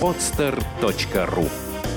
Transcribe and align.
podster.ru 0.00 1.46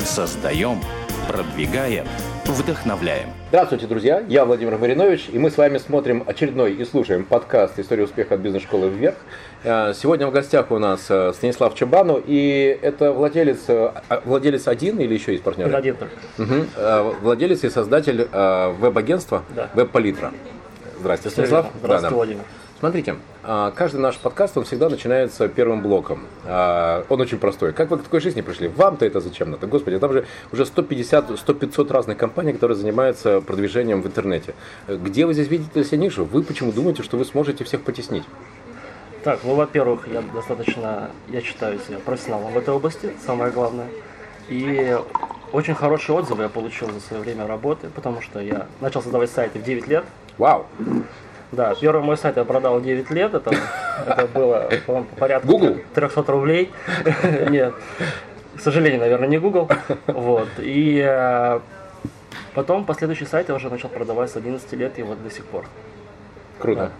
Создаем, 0.04 0.82
продвигаем, 1.30 2.06
вдохновляем. 2.44 3.30
Здравствуйте, 3.48 3.88
друзья! 3.88 4.22
Я 4.28 4.44
Владимир 4.44 4.78
Маринович, 4.78 5.30
и 5.32 5.40
мы 5.40 5.50
с 5.50 5.56
вами 5.56 5.78
смотрим 5.78 6.22
очередной 6.28 6.74
и 6.74 6.84
слушаем 6.84 7.24
подкаст 7.24 7.80
«История 7.80 8.04
успеха 8.04 8.36
от 8.36 8.42
бизнес-школы 8.42 8.90
вверх». 8.90 9.16
Э, 9.64 9.94
Сегодня 9.96 10.28
в 10.28 10.32
гостях 10.32 10.72
у 10.72 10.80
нас 10.80 11.06
э, 11.10 11.32
Станислав 11.34 11.76
Чабану, 11.76 12.22
и 12.26 12.78
это 12.82 13.14
владелец, 13.14 13.60
э, 13.70 13.94
а, 14.10 14.22
владелец 14.26 14.68
один 14.68 15.00
или 15.00 15.14
еще 15.14 15.32
есть 15.32 15.44
партнеры? 15.46 15.74
Один 15.74 15.96
только. 15.96 16.14
Э, 16.76 17.14
Владелец 17.22 17.64
и 17.64 17.70
создатель 17.70 18.28
веб-агентства 18.34 19.44
Да. 19.56 19.70
«Веб-палитра». 19.74 20.34
Здравствуйте, 21.00 21.34
Станислав. 21.36 21.68
Здравствуйте, 21.80 22.02
Да, 22.04 22.10
да. 22.10 22.16
Владимир. 22.16 22.44
Смотрите, 22.80 23.16
каждый 23.44 24.00
наш 24.00 24.18
подкаст, 24.18 24.58
он 24.58 24.64
всегда 24.64 24.90
начинается 24.90 25.48
первым 25.50 25.82
блоком. 25.82 26.22
А, 26.46 27.06
Он 27.10 27.20
очень 27.22 27.38
простой. 27.38 27.74
Как 27.74 27.90
вы 27.90 27.98
к 27.98 28.04
такой 28.04 28.22
жизни 28.22 28.42
пришли? 28.42 28.68
Вам-то 28.68 29.06
это 29.06 29.20
зачем 29.20 29.52
надо? 29.52 29.68
Господи, 29.68 30.00
там 30.00 30.14
же 30.14 30.26
уже 30.52 30.64
150-100-500 30.64 31.92
разных 31.92 32.18
компаний, 32.18 32.54
которые 32.54 32.78
занимаются 32.78 33.42
продвижением 33.42 34.02
в 34.02 34.08
интернете. 34.08 34.56
Где 34.88 35.26
вы 35.26 35.34
здесь 35.34 35.48
видите 35.50 35.70
для 35.74 35.84
себя 35.84 35.98
нишу? 35.98 36.26
Вы 36.26 36.44
почему 36.44 36.72
думаете, 36.72 37.04
что 37.04 37.18
вы 37.18 37.26
сможете 37.26 37.64
всех 37.64 37.82
потеснить? 37.82 38.24
Так, 39.24 39.40
ну, 39.44 39.56
во-первых, 39.56 40.08
я 40.08 40.22
достаточно, 40.22 41.10
я 41.30 41.42
считаю 41.42 41.80
себя 41.80 41.98
профессионалом 42.04 42.52
в 42.52 42.58
этой 42.58 42.74
области, 42.74 43.12
самое 43.26 43.52
главное. 43.52 43.88
И 44.50 44.98
очень 45.54 45.76
хорошие 45.76 46.18
отзывы 46.18 46.44
я 46.44 46.50
получил 46.50 46.90
за 46.92 47.00
свое 47.00 47.24
время 47.24 47.48
работы, 47.48 47.90
потому 47.94 48.22
что 48.22 48.40
я 48.40 48.68
начал 48.82 49.02
создавать 49.02 49.30
сайты 49.30 49.60
в 49.60 49.64
9 49.64 49.88
лет. 49.88 50.04
Вау! 50.38 50.66
Да, 51.54 51.76
первый 51.80 52.04
мой 52.04 52.18
сайт 52.18 52.38
я 52.38 52.46
продал 52.46 52.80
в 52.80 52.84
9 52.84 53.12
лет, 53.12 53.34
это, 53.36 53.52
это 54.08 54.28
было, 54.28 54.70
по 54.88 55.04
порядку 55.20 55.48
Google? 55.48 55.78
300 55.94 56.24
рублей. 56.32 56.72
Нет, 57.50 57.76
к 58.56 58.60
сожалению, 58.60 59.00
наверное, 59.00 59.28
не 59.28 59.38
Google. 59.38 59.70
Вот, 60.08 60.50
и 60.58 61.00
э, 61.06 61.60
потом 62.56 62.86
последующий 62.86 63.28
сайт 63.28 63.50
я 63.50 63.56
уже 63.56 63.70
начал 63.70 63.90
продавать 63.90 64.32
с 64.32 64.36
11 64.36 64.74
лет 64.74 64.98
и 64.98 65.04
вот 65.04 65.22
до 65.24 65.30
сих 65.30 65.46
пор. 65.46 65.66
Круто. 66.58 66.92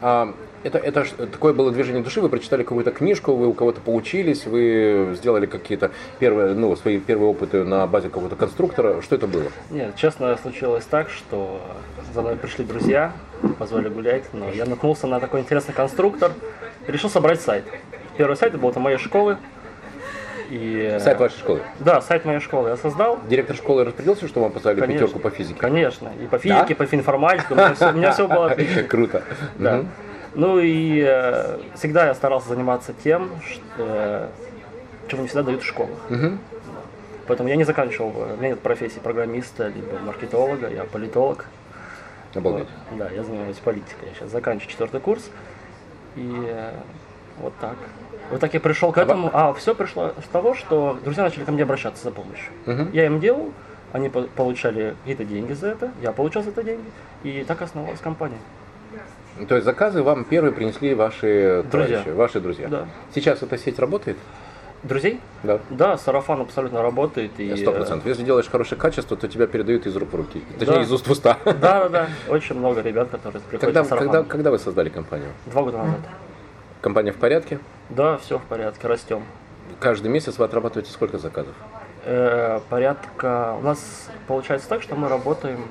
А, 0.00 0.34
это, 0.62 0.78
это 0.78 1.04
такое 1.26 1.52
было 1.52 1.72
движение 1.72 2.02
души, 2.02 2.20
вы 2.20 2.28
прочитали 2.28 2.62
какую-то 2.62 2.92
книжку, 2.92 3.34
вы 3.34 3.48
у 3.48 3.54
кого-то 3.54 3.80
поучились, 3.80 4.46
вы 4.46 5.14
сделали 5.16 5.46
какие-то 5.46 5.90
первые, 6.20 6.54
ну, 6.54 6.76
свои 6.76 7.00
первые 7.00 7.28
опыты 7.28 7.64
на 7.64 7.86
базе 7.88 8.08
какого-то 8.08 8.36
конструктора. 8.36 9.02
Что 9.02 9.16
это 9.16 9.26
было? 9.26 9.50
Нет, 9.70 9.96
честно, 9.96 10.36
случилось 10.36 10.84
так, 10.84 11.10
что 11.10 11.60
за 12.14 12.22
мной 12.22 12.36
пришли 12.36 12.64
друзья, 12.64 13.12
позвали 13.58 13.88
гулять, 13.88 14.24
но 14.32 14.50
я 14.50 14.64
наткнулся 14.66 15.06
на 15.06 15.20
такой 15.20 15.40
интересный 15.40 15.74
конструктор 15.74 16.32
и 16.86 16.92
решил 16.92 17.10
собрать 17.10 17.40
сайт. 17.40 17.64
Первый 18.16 18.36
сайт 18.36 18.58
был 18.58 18.70
это 18.70 18.80
моей 18.80 18.98
школы. 18.98 19.36
И, 20.50 20.98
Сайт 21.00 21.20
вашей 21.20 21.38
школы. 21.38 21.60
Да, 21.78 22.00
сайт 22.02 22.24
моей 22.24 22.40
школы 22.40 22.70
я 22.70 22.76
создал. 22.76 23.20
Директор 23.28 23.54
школы 23.54 23.84
распределился, 23.84 24.26
что 24.26 24.40
вам 24.40 24.50
поставили 24.50 24.80
Конечно. 24.80 25.06
пятерку 25.06 25.20
по 25.20 25.30
физике? 25.30 25.60
Конечно, 25.60 26.10
и 26.20 26.26
по 26.26 26.38
физике, 26.38 26.74
по 26.74 26.86
финформатике, 26.86 27.46
у 27.50 27.56
меня 27.56 27.74
всё- 27.74 27.88
у 27.90 27.92
меня 27.92 28.10
все 28.12 28.26
было 28.26 28.50
отлично. 28.50 28.82
Круто. 28.88 29.22
Да. 29.58 29.84
Ну 30.34 30.58
и 30.58 31.04
э, 31.06 31.58
всегда 31.76 32.06
я 32.06 32.14
старался 32.14 32.48
заниматься 32.48 32.92
тем, 33.04 33.30
что, 33.48 33.60
э, 33.78 34.28
чего 35.08 35.22
не 35.22 35.28
всегда 35.28 35.44
дают 35.44 35.62
в 35.62 35.66
школах. 35.66 35.98
Поэтому 37.28 37.48
я 37.48 37.54
не 37.54 37.62
заканчивал, 37.64 38.12
э, 38.16 38.34
у 38.34 38.36
меня 38.38 38.48
нет 38.50 38.60
профессии 38.60 38.98
программиста, 38.98 39.68
либо 39.68 39.98
маркетолога, 40.04 40.68
я 40.68 40.82
политолог. 40.82 41.46
Обалдеть. 42.34 42.66
Вот, 42.90 42.98
Да, 42.98 43.10
я 43.10 43.22
занимаюсь 43.22 43.56
политикой. 43.56 44.08
Я 44.08 44.14
сейчас 44.14 44.30
заканчиваю 44.30 44.70
четвертый 44.70 45.00
курс. 45.00 45.30
И 46.16 46.32
э, 46.46 46.72
вот 47.38 47.52
так. 47.60 47.76
Вот 48.30 48.40
так 48.40 48.54
я 48.54 48.60
пришел 48.60 48.92
к 48.92 48.98
А 48.98 49.02
этому. 49.02 49.30
А 49.32 49.52
все 49.54 49.74
пришло 49.74 50.12
с 50.24 50.28
того, 50.28 50.54
что 50.54 50.98
друзья 51.04 51.24
начали 51.24 51.44
ко 51.44 51.52
мне 51.52 51.62
обращаться 51.64 52.04
за 52.04 52.10
помощью. 52.10 52.52
Мгм. 52.66 52.90
Я 52.92 53.06
им 53.06 53.18
делал, 53.20 53.52
они 53.92 54.08
по- 54.08 54.22
получали 54.22 54.94
какие-то 55.00 55.24
деньги 55.24 55.52
за 55.52 55.68
это, 55.68 55.90
я 56.02 56.12
получал 56.12 56.42
за 56.42 56.50
это 56.50 56.62
деньги. 56.62 56.84
И 57.24 57.44
так 57.46 57.62
основалась 57.62 58.00
компания. 58.00 58.38
То 59.48 59.54
есть 59.54 59.64
заказы 59.64 60.02
вам 60.02 60.24
первые 60.24 60.52
принесли 60.52 60.94
ваши 60.94 61.64
Друзья. 61.70 61.98
товарищи, 61.98 62.16
ваши 62.16 62.40
друзья. 62.40 62.68
Да. 62.68 62.88
Сейчас 63.14 63.42
эта 63.42 63.56
сеть 63.56 63.78
работает? 63.78 64.18
Друзей? 64.82 65.20
Да. 65.42 65.60
Да, 65.68 65.98
сарафан 65.98 66.40
абсолютно 66.40 66.80
работает. 66.82 67.38
И, 67.38 67.54
Сто 67.56 67.72
процентов. 67.72 68.06
Если 68.06 68.22
делаешь 68.24 68.48
хорошее 68.48 68.80
качество, 68.80 69.16
то 69.16 69.28
тебя 69.28 69.46
передают 69.46 69.86
из 69.86 69.94
рук 69.94 70.12
в 70.12 70.16
руки. 70.16 70.42
Точнее, 70.58 70.76
Да. 70.76 70.82
из 70.82 70.90
уст 70.92 71.06
в 71.06 71.10
уста. 71.10 71.36
э, 71.44 71.52
Да, 71.52 71.80
да, 71.84 71.88
да. 71.88 72.08
Очень 72.28 72.56
много 72.56 72.80
ребят, 72.80 73.10
которые 73.10 73.42
приходят 73.42 73.60
Когда, 73.60 73.84
сарафан. 73.84 74.08
когда, 74.10 74.22
когда 74.28 74.50
вы 74.50 74.58
создали 74.58 74.88
компанию? 74.88 75.28
Два 75.46 75.62
года 75.62 75.78
назад. 75.78 76.00
Компания 76.80 77.12
в 77.12 77.16
порядке? 77.16 77.58
Да, 77.90 78.16
все 78.16 78.38
в 78.38 78.42
порядке, 78.42 78.86
растем. 78.88 79.22
Каждый 79.80 80.08
месяц 80.10 80.38
вы 80.38 80.46
отрабатываете 80.46 80.90
сколько 80.92 81.18
заказов? 81.18 81.54
Э, 82.04 82.60
порядка... 82.70 83.56
У 83.60 83.62
нас 83.62 84.08
получается 84.26 84.68
так, 84.68 84.80
что 84.82 84.96
мы 84.96 85.08
работаем... 85.08 85.66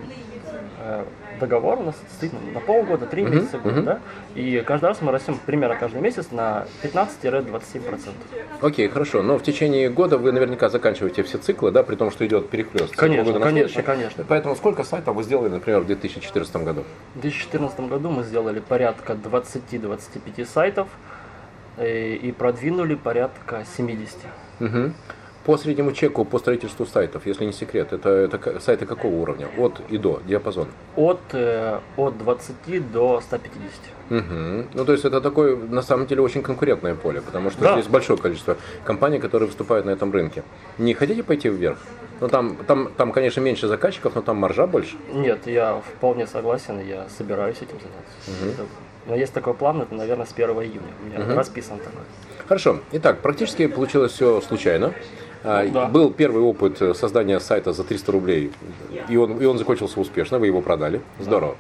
э, 0.80 1.04
договор 1.40 1.80
у 1.80 1.84
нас 1.84 1.96
стоит 2.16 2.32
на 2.54 2.60
полгода, 2.60 3.06
три 3.06 3.24
Мгм, 3.24 3.36
месяца, 3.36 3.58
год, 3.60 3.74
мгм. 3.74 3.84
да? 3.86 4.00
И 4.36 4.64
каждый 4.66 4.86
раз 4.86 5.02
мы 5.02 5.12
растем 5.12 5.38
примерно 5.46 5.76
каждый 5.76 6.02
месяц 6.02 6.32
на 6.32 6.66
15-27%. 6.84 8.14
Окей, 8.62 8.88
хорошо. 8.90 9.22
Но 9.22 9.38
в 9.38 9.44
течение 9.44 9.90
года 9.90 10.18
вы 10.18 10.32
наверняка 10.32 10.70
заканчиваете 10.70 11.24
все 11.24 11.38
циклы, 11.38 11.72
да, 11.72 11.84
при 11.84 11.96
том, 11.96 12.12
что 12.12 12.26
идет 12.26 12.50
перехлест. 12.50 12.94
с 12.94 12.98
Конечно, 12.98 13.32
года 13.32 13.44
конечно, 13.46 13.84
конечно. 13.84 14.26
Поэтому 14.28 14.56
сколько 14.56 14.84
сайтов 14.84 15.16
вы 15.16 15.24
сделали, 15.24 15.50
например, 15.50 15.82
в 15.82 15.86
2014 15.86 16.56
году? 16.64 16.84
В 17.16 17.22
2014 17.22 17.80
году 17.82 18.10
мы 18.10 18.24
сделали 18.24 18.60
порядка 18.60 19.14
20-25 19.14 20.46
сайтов 20.46 20.88
э, 21.78 22.16
и 22.16 22.32
продвинули 22.32 22.96
порядка 22.96 23.66
70. 23.78 24.18
Мгм. 24.60 24.94
По 25.50 25.58
среднему 25.58 25.94
чеку 25.94 26.26
по 26.26 26.38
строительству 26.38 26.86
сайтов, 26.86 27.26
если 27.26 27.44
не 27.44 27.54
секрет, 27.54 27.92
это, 27.92 28.10
это 28.10 28.60
сайты 28.60 28.86
какого 28.86 29.16
уровня? 29.16 29.48
От 29.58 29.82
и 29.90 29.98
до, 29.98 30.22
диапазон. 30.28 30.68
От, 30.96 31.20
э, 31.32 31.80
от 31.98 32.16
20 32.20 32.92
до 32.92 33.20
150. 33.20 33.60
Мгм. 34.12 34.68
Ну, 34.76 34.86
то 34.86 34.92
есть 34.92 35.06
это 35.06 35.20
такое, 35.22 35.56
на 35.56 35.82
самом 35.82 36.06
деле, 36.06 36.22
очень 36.22 36.44
конкурентное 36.44 36.94
поле, 36.94 37.22
потому 37.22 37.50
что 37.50 37.62
Да. 37.64 37.74
здесь 37.74 37.88
большое 37.88 38.20
количество 38.20 38.58
компаний, 38.84 39.18
которые 39.18 39.48
выступают 39.48 39.88
на 39.88 39.90
этом 39.90 40.12
рынке. 40.12 40.44
Не 40.78 40.94
хотите 40.94 41.24
пойти 41.24 41.50
вверх? 41.50 41.80
Ну, 42.22 42.28
там, 42.28 42.56
там, 42.68 42.92
там, 42.96 43.12
конечно, 43.12 43.42
меньше 43.42 43.68
заказчиков, 43.68 44.14
но 44.14 44.22
там 44.22 44.38
маржа 44.38 44.68
больше. 44.68 44.98
Нет, 45.12 45.48
я 45.48 45.82
вполне 45.98 46.28
согласен, 46.28 46.80
я 46.80 47.08
собираюсь 47.18 47.58
этим 47.58 47.80
заняться. 47.80 48.46
Это- 48.62 48.68
Но 49.08 49.16
есть 49.16 49.34
такой 49.34 49.56
план, 49.56 49.82
это, 49.82 49.96
наверное, 49.96 50.28
с 50.28 50.32
1 50.32 50.62
июня. 50.62 50.82
У 51.04 51.08
меня 51.22 51.36
расписан 51.36 51.80
такой. 51.80 52.04
Хорошо. 52.48 52.80
Итак, 52.92 53.18
практически 53.22 53.66
получилось 53.66 54.12
все 54.12 54.42
случайно. 54.42 54.94
А, 55.44 55.64
Ну, 55.64 55.72
да. 55.72 55.86
Был 55.86 56.12
первый 56.12 56.42
опыт 56.44 56.82
э, 56.82 56.94
создания 56.94 57.40
сайта 57.40 57.72
за 57.72 57.84
300 57.84 58.12
рублей, 58.12 58.52
и 59.08 59.16
он, 59.16 59.38
и 59.42 59.46
он 59.46 59.58
закончился 59.58 60.00
успешно, 60.00 60.38
вы 60.40 60.48
его 60.48 60.62
продали. 60.62 61.02
Здорово. 61.20 61.56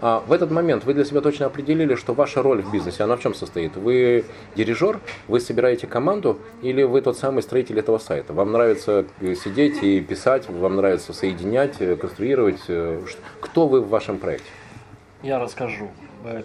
А 0.00 0.24
в 0.26 0.32
этот 0.32 0.50
момент 0.50 0.84
вы 0.84 0.94
для 0.94 1.04
себя 1.04 1.20
точно 1.20 1.46
определили, 1.46 1.94
что 1.94 2.12
ваша 2.14 2.42
роль 2.42 2.62
в 2.62 2.72
бизнесе, 2.72 3.04
она 3.04 3.16
в 3.16 3.20
чем 3.20 3.34
состоит? 3.34 3.76
Вы 3.76 4.24
дирижер, 4.56 4.98
вы 5.28 5.38
собираете 5.38 5.86
команду, 5.86 6.38
или 6.60 6.82
вы 6.82 7.02
тот 7.02 7.16
самый 7.16 7.42
строитель 7.42 7.78
этого 7.78 7.98
сайта? 7.98 8.32
Вам 8.32 8.50
нравится 8.50 9.04
э, 9.20 9.34
сидеть 9.34 9.82
и 9.82 10.00
писать, 10.00 10.48
вам 10.48 10.76
нравится 10.76 11.12
соединять, 11.12 11.80
э, 11.80 11.96
конструировать? 11.96 12.62
Кто 13.40 13.68
вы 13.68 13.80
в 13.80 13.88
вашем 13.90 14.18
проекте? 14.18 14.48
Я 15.22 15.38
расскажу. 15.38 15.88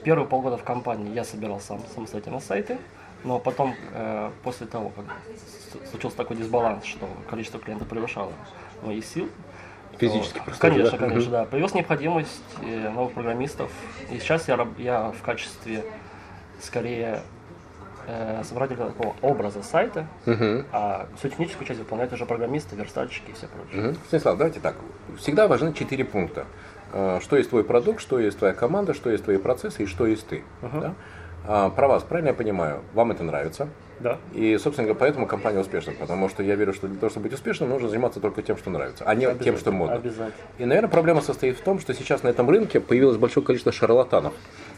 Первые 0.03 0.27
полгода 0.27 0.57
в 0.57 0.63
компании 0.63 1.13
я 1.13 1.23
собирал 1.23 1.59
сам 1.59 1.79
самостоятельно 1.93 2.39
сайты, 2.39 2.77
но 3.23 3.39
потом, 3.39 3.75
после 4.43 4.65
того, 4.65 4.91
как 4.95 5.05
случился 5.89 6.17
такой 6.17 6.35
дисбаланс, 6.37 6.83
что 6.85 7.07
количество 7.29 7.59
клиентов 7.59 7.87
превышало 7.87 8.31
мои 8.83 9.01
силы, 9.01 9.29
Физически 9.97 10.37
то- 10.37 10.43
просто, 10.43 10.61
Конечно, 10.61 10.91
да? 10.91 11.07
конечно, 11.07 11.31
да. 11.31 11.45
Появилась 11.45 11.73
необходимость 11.73 12.43
э, 12.61 12.89
новых 12.89 13.13
программистов. 13.13 13.71
И 14.11 14.19
сейчас 14.19 14.47
я, 14.47 14.67
я 14.77 15.09
в 15.11 15.23
качестве, 15.23 15.83
скорее, 16.61 17.21
э, 18.07 18.43
собирателя 18.43 18.85
такого 18.85 19.15
образа 19.23 19.63
сайта, 19.63 20.05
Мгм. 20.27 20.65
а 20.71 21.07
всю 21.17 21.29
техническую 21.29 21.67
часть 21.67 21.79
выполняют 21.79 22.13
уже 22.13 22.25
программисты, 22.27 22.75
верстальщики 22.75 23.31
и 23.31 23.33
все 23.33 23.47
прочее. 23.47 23.81
Мгм. 23.89 23.95
Станислав, 24.07 24.37
давайте 24.37 24.59
так. 24.59 24.75
Всегда 25.17 25.47
важны 25.47 25.73
четыре 25.73 26.05
пункта. 26.05 26.45
Э, 26.93 27.19
Что 27.21 27.35
есть 27.35 27.49
твой 27.49 27.63
продукт, 27.63 27.99
что 27.99 28.19
есть 28.19 28.37
твоя 28.37 28.53
команда, 28.53 28.93
что 28.93 29.09
есть 29.09 29.23
твои 29.23 29.37
процессы 29.37 29.83
и 29.83 29.85
что 29.87 30.05
есть 30.05 30.27
ты. 30.27 30.43
Мгм. 30.61 30.79
Да? 30.79 30.93
А, 31.47 31.69
Про 31.71 31.87
вас, 31.87 32.03
правильно 32.03 32.29
я 32.29 32.33
понимаю, 32.35 32.81
вам 32.93 33.11
это 33.11 33.23
нравится. 33.23 33.67
Да. 33.99 34.17
И, 34.33 34.57
собственно 34.57 34.87
говоря, 34.87 34.99
поэтому 34.99 35.27
компания 35.27 35.59
успешна. 35.59 35.93
Потому 35.99 36.29
что 36.29 36.43
я 36.43 36.55
верю, 36.55 36.73
что 36.73 36.87
для 36.87 36.99
того, 36.99 37.09
чтобы 37.09 37.25
быть 37.25 37.33
успешным, 37.33 37.69
нужно 37.69 37.89
заниматься 37.89 38.19
только 38.19 38.41
тем, 38.41 38.57
что 38.57 38.69
нравится, 38.69 39.03
а 39.05 39.15
не 39.15 39.27
тем, 39.43 39.57
что 39.57 39.71
модно. 39.71 39.95
Обязательно. 39.95 40.31
И, 40.57 40.65
наверное, 40.65 40.89
проблема 40.89 41.21
состоит 41.21 41.57
в 41.57 41.61
том, 41.61 41.79
что 41.79 41.93
сейчас 41.93 42.23
на 42.23 42.29
этом 42.29 42.49
рынке 42.49 42.79
появилось 42.79 43.17
большое 43.17 43.45
количество 43.45 43.71
шарлатанов, 43.71 44.33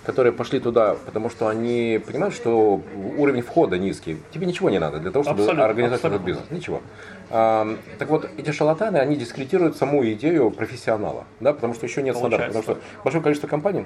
которые 0.06 0.32
пошли 0.34 0.60
туда, 0.60 0.96
потому 1.06 1.30
что 1.30 1.48
они 1.48 2.02
понимают, 2.06 2.34
что 2.34 2.82
уровень 3.18 3.42
входа 3.42 3.78
низкий. 3.78 4.18
Тебе 4.34 4.46
ничего 4.46 4.70
не 4.70 4.80
надо 4.80 5.00
для 5.00 5.12
того, 5.12 5.24
чтобы 5.24 5.42
Абсолютно, 5.42 5.66
организовать 5.66 6.00
этот 6.00 6.14
абсолютно. 6.14 6.28
бизнес. 6.28 6.52
Ничего. 6.52 6.82
А, 7.30 7.78
так 7.98 8.10
вот, 8.10 8.30
эти 8.38 8.52
шарлатаны, 8.52 8.98
они 8.98 9.16
дискредитируют 9.16 9.78
саму 9.78 10.06
идею 10.12 10.52
профессионала, 10.52 11.26
да, 11.40 11.54
потому 11.54 11.74
что 11.74 11.86
еще 11.86 12.02
нет 12.02 12.16
стандарта. 12.16 12.48
Потому 12.48 12.64
что 12.64 12.78
большое 13.04 13.24
количество 13.24 13.48
компаний 13.48 13.86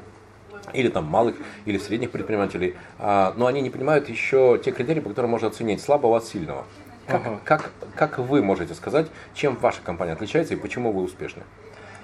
или 0.74 0.90
там 0.90 1.06
малых, 1.06 1.36
или 1.66 1.78
средних 1.78 2.12
предпринимателей, 2.12 2.76
а, 3.00 3.34
но 3.38 3.46
они 3.48 3.62
не 3.62 3.70
понимают 3.70 4.10
еще 4.10 4.60
те 4.64 4.72
критерии, 4.72 5.00
по 5.02 5.10
которым 5.10 5.32
можно 5.32 5.48
оценить 5.48 5.82
слабого 5.82 6.18
от 6.18 6.26
сильного. 6.26 6.66
Как, 7.08 7.26
Ага. 7.28 7.40
как, 7.44 7.72
как 7.96 8.18
вы 8.20 8.42
можете 8.42 8.74
сказать, 8.76 9.08
чем 9.34 9.56
ваша 9.58 9.82
компания 9.84 10.14
отличается 10.14 10.54
и 10.54 10.58
почему 10.58 10.92
вы 10.92 11.04
успешны? 11.04 11.44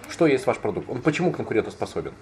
Что 0.09 0.27
есть 0.27 0.45
ваш 0.47 0.57
продукт? 0.57 0.89
Он 0.89 1.01
почему 1.01 1.31
конкурентоспособен? 1.31 2.13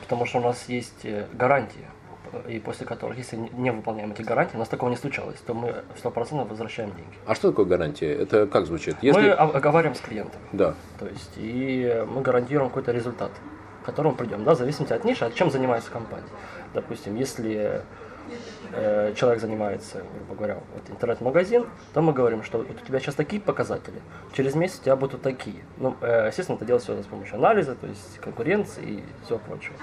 Потому 0.00 0.26
что 0.26 0.38
у 0.38 0.42
нас 0.42 0.64
есть 0.68 1.04
э, 1.04 1.26
гарантии, 1.32 1.86
э, 2.32 2.52
и 2.54 2.58
после 2.58 2.86
которых, 2.86 3.18
если 3.18 3.36
не- 3.36 3.70
выполняем 3.70 4.10
эти 4.10 4.22
гарантии, 4.22 4.56
у 4.56 4.58
нас 4.58 4.68
такого 4.68 4.90
не 4.90 4.96
случалось, 4.96 5.38
то 5.46 5.54
мы 5.54 5.84
в 5.94 6.04
100% 6.04 6.48
возвращаем 6.48 6.90
деньги. 6.90 7.14
А 7.24 7.36
что 7.36 7.50
такое 7.50 7.66
гарантия? 7.66 8.12
Это 8.12 8.46
как 8.48 8.66
звучит? 8.66 8.96
Мы 9.02 9.06
Если... 9.08 9.28
о- 9.28 9.44
оговариваем 9.56 9.94
с 9.94 10.00
клиентом. 10.00 10.40
Да. 10.52 10.74
То 10.98 11.06
есть, 11.06 11.30
и 11.36 12.04
мы 12.12 12.20
гарантируем 12.22 12.68
какой-то 12.70 12.90
результат, 12.90 13.30
которому 13.86 14.14
придем, 14.16 14.44
да, 14.44 14.54
в 14.54 14.58
зависимости 14.58 14.92
от 14.92 15.04
ниши, 15.04 15.24
от 15.24 15.34
чем 15.34 15.50
занимается 15.50 15.90
компания. 15.90 16.26
Допустим, 16.74 17.14
если 17.14 17.82
э, 18.72 19.14
человек 19.14 19.40
занимается, 19.40 20.02
грубо 20.16 20.34
говоря, 20.34 20.54
вот 20.74 20.90
интернет-магазин, 20.90 21.66
то 21.94 22.02
мы 22.02 22.12
говорим, 22.12 22.42
что 22.42 22.58
вот 22.58 22.68
у 22.70 22.86
тебя 22.86 23.00
сейчас 23.00 23.14
такие 23.14 23.40
показатели, 23.40 24.00
через 24.34 24.54
месяц 24.54 24.80
у 24.80 24.84
тебя 24.84 24.96
будут 24.96 25.22
такие. 25.22 25.64
Ну, 25.78 25.96
э, 26.00 26.26
естественно, 26.26 26.56
это 26.56 26.64
делается 26.64 26.92
всё 26.92 27.02
с 27.02 27.06
помощью 27.06 27.36
анализа, 27.36 27.74
то 27.76 27.86
есть 27.86 28.18
конкуренции 28.18 28.84
и 28.84 29.04
всего 29.24 29.38
прочего. 29.38 29.76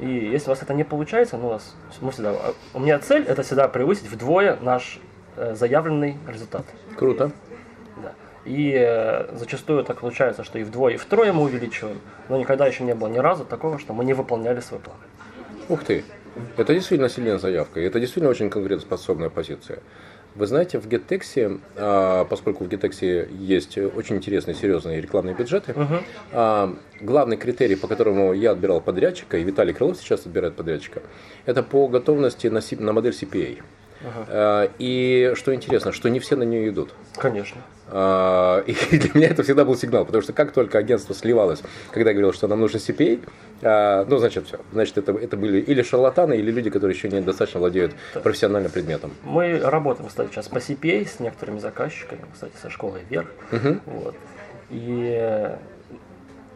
И 0.00 0.06
если 0.06 0.48
у 0.48 0.50
вас 0.50 0.62
это 0.62 0.74
не 0.74 0.84
получается, 0.84 1.36
ну, 1.36 1.48
у 1.48 1.52
нас, 1.52 1.76
мы 2.00 2.10
всегда, 2.10 2.34
у 2.74 2.80
меня 2.80 2.98
цель 2.98 3.24
это 3.24 3.42
всегда 3.42 3.68
превысить 3.68 4.10
вдвое 4.10 4.56
наш 4.60 4.98
э, 5.36 5.54
заявленный 5.54 6.16
результат. 6.26 6.64
Круто. 6.96 7.30
И 8.44 8.74
э, 8.76 9.36
зачастую 9.36 9.84
так 9.84 10.00
получается, 10.00 10.42
что 10.44 10.58
и 10.58 10.64
вдвое, 10.64 10.94
и 10.94 10.96
втрое 10.96 11.32
мы 11.32 11.42
увеличиваем, 11.42 12.00
но 12.28 12.38
никогда 12.38 12.66
еще 12.66 12.82
не 12.82 12.94
было 12.94 13.08
ни 13.08 13.18
разу 13.18 13.44
такого, 13.44 13.78
что 13.78 13.92
мы 13.92 14.04
не 14.04 14.14
выполняли 14.14 14.60
свой 14.60 14.80
план. 14.80 14.96
Ух 15.68 15.84
ты. 15.84 16.04
Это 16.56 16.74
действительно 16.74 17.08
сильная 17.08 17.38
заявка. 17.38 17.80
И 17.80 17.84
это 17.84 18.00
действительно 18.00 18.30
очень 18.30 18.50
конкурентоспособная 18.50 19.28
позиция. 19.28 19.80
Вы 20.34 20.46
знаете, 20.46 20.78
в 20.78 20.86
GetTex, 20.86 21.60
а, 21.76 22.24
поскольку 22.24 22.64
в 22.64 22.68
GetTex 22.68 23.28
есть 23.36 23.76
очень 23.76 24.16
интересные, 24.16 24.54
серьезные 24.54 25.00
рекламные 25.00 25.34
бюджеты, 25.34 25.74
а, 26.32 26.74
главный 27.00 27.36
критерий, 27.36 27.76
по 27.76 27.86
которому 27.86 28.32
я 28.32 28.52
отбирал 28.52 28.80
подрядчика, 28.80 29.36
и 29.36 29.44
Виталий 29.44 29.74
Крылов 29.74 29.98
сейчас 29.98 30.24
отбирает 30.24 30.56
подрядчика, 30.56 31.02
это 31.44 31.62
по 31.62 31.86
готовности 31.86 32.46
на 32.46 32.92
модель 32.92 33.12
CPA. 33.12 33.62
А, 34.04 34.70
И 34.78 35.32
что 35.36 35.54
интересно, 35.54 35.92
что 35.92 36.08
не 36.10 36.20
все 36.20 36.36
на 36.36 36.42
нее 36.42 36.68
идут. 36.68 36.94
Конечно. 37.16 37.60
А, 37.88 38.60
И 38.66 38.72
для 38.96 39.10
меня 39.14 39.28
это 39.28 39.42
всегда 39.42 39.64
был 39.64 39.76
сигнал, 39.76 40.04
потому 40.04 40.22
что 40.22 40.32
как 40.32 40.52
только 40.52 40.78
агентство 40.78 41.14
сливалось, 41.14 41.62
когда 41.92 42.10
я 42.10 42.14
говорил, 42.14 42.32
что 42.32 42.48
нам 42.48 42.60
нужен 42.60 42.80
CPA, 42.80 43.20
а, 43.62 44.04
ну, 44.08 44.18
значит, 44.18 44.46
все. 44.46 44.58
Значит, 44.72 44.98
это, 44.98 45.12
это 45.12 45.36
были 45.36 45.60
или 45.60 45.82
шарлатаны, 45.82 46.34
или 46.34 46.50
люди, 46.50 46.70
которые 46.70 46.96
еще 46.96 47.08
недостаточно 47.08 47.60
владеют 47.60 47.92
профессиональным 48.22 48.70
предметом. 48.72 49.12
Мы 49.22 49.58
работаем, 49.58 50.08
кстати, 50.08 50.30
сейчас 50.30 50.48
по 50.48 50.58
CPA 50.58 51.06
с 51.06 51.20
некоторыми 51.20 51.58
заказчиками, 51.58 52.22
кстати, 52.32 52.54
со 52.60 52.70
школой 52.70 53.02
вверх. 53.08 53.28
Вот. 53.86 54.14
И 54.70 55.14
э, 55.20 55.56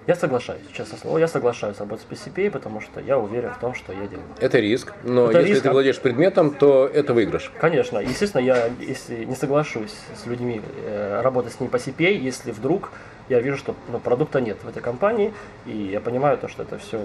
я 0.07 0.15
соглашаюсь, 0.15 0.63
честно 0.73 0.99
слово, 0.99 1.19
я 1.19 1.29
соглашаюсь 1.29 1.79
работать 1.79 2.07
по 2.07 2.15
CPA, 2.15 2.51
потому 2.51 2.81
что 2.81 3.01
я 3.01 3.19
уверен 3.19 3.51
в 3.51 3.59
том, 3.59 3.75
что 3.75 3.93
я 3.93 4.07
делаю. 4.07 4.27
Это 4.41 4.61
риск, 4.61 4.93
но 5.03 5.31
Это 5.31 5.41
если 5.41 5.53
риск, 5.53 5.63
ты 5.63 5.69
а- 5.69 5.73
владеешь 5.73 5.99
предметом, 6.01 6.55
то 6.55 6.87
это 6.87 7.13
выигрыш. 7.13 7.51
Конечно, 7.59 7.99
естественно, 7.99 8.43
я 8.43 8.71
если 8.81 9.25
не 9.25 9.35
соглашусь 9.35 9.95
с 10.23 10.27
людьми 10.27 10.61
э, 10.85 11.21
работать 11.23 11.53
с 11.55 11.61
ними 11.61 11.71
по 11.71 11.77
CPA, 11.77 12.13
если 12.13 12.53
вдруг 12.53 12.91
я 13.29 13.41
вижу, 13.41 13.57
что 13.57 13.75
ну, 13.91 13.99
продукта 13.99 14.41
нет 14.41 14.59
в 14.63 14.69
этой 14.69 14.83
компании, 14.83 15.35
и 15.67 15.77
я 15.77 16.01
понимаю 16.01 16.39
то, 16.39 16.47
что 16.49 16.63
это 16.63 16.79
все 16.79 17.01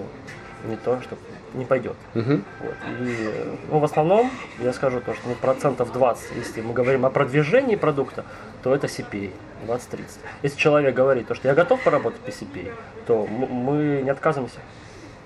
не 0.64 0.76
то, 0.76 1.00
что 1.02 1.16
не 1.54 1.64
пойдет. 1.64 1.96
Мгм. 2.14 2.44
Вот. 2.60 2.74
И 3.00 3.28
ну, 3.68 3.78
в 3.80 3.84
основном 3.84 4.30
я 4.60 4.72
скажу 4.72 5.00
то, 5.00 5.12
что 5.14 5.28
ну, 5.28 5.34
процентов 5.34 5.92
20, 5.92 6.36
если 6.36 6.60
мы 6.60 6.72
говорим 6.72 7.04
о 7.04 7.10
продвижении 7.10 7.74
продукта, 7.74 8.24
то 8.62 8.72
это 8.72 8.86
CPA 8.86 9.30
20-30. 9.66 10.00
Если 10.42 10.58
человек 10.58 10.94
говорит, 10.94 11.28
то, 11.28 11.34
что 11.34 11.48
я 11.48 11.54
готов 11.54 11.82
поработать 11.82 12.20
по 12.20 12.28
CPA, 12.30 12.72
то 13.06 13.26
мы 13.26 14.00
не 14.02 14.10
отказываемся. 14.10 14.58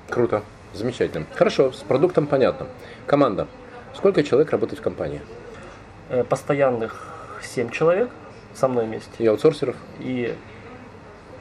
Круто, 0.09 0.43
замечательно. 0.73 1.27
Хорошо, 1.35 1.73
с 1.73 1.79
продуктом 1.79 2.27
понятно. 2.27 2.67
Команда. 3.07 3.47
Сколько 3.95 4.23
человек 4.23 4.51
работает 4.51 4.81
в 4.81 4.83
компании? 4.83 5.21
Э, 6.11 6.23
Постоянных 6.25 7.07
7 7.43 7.71
человек 7.71 8.11
со 8.55 8.69
мной 8.69 8.87
вместе 8.87 9.11
И 9.19 9.27
аутсорсеров? 9.27 9.77
и 10.01 10.35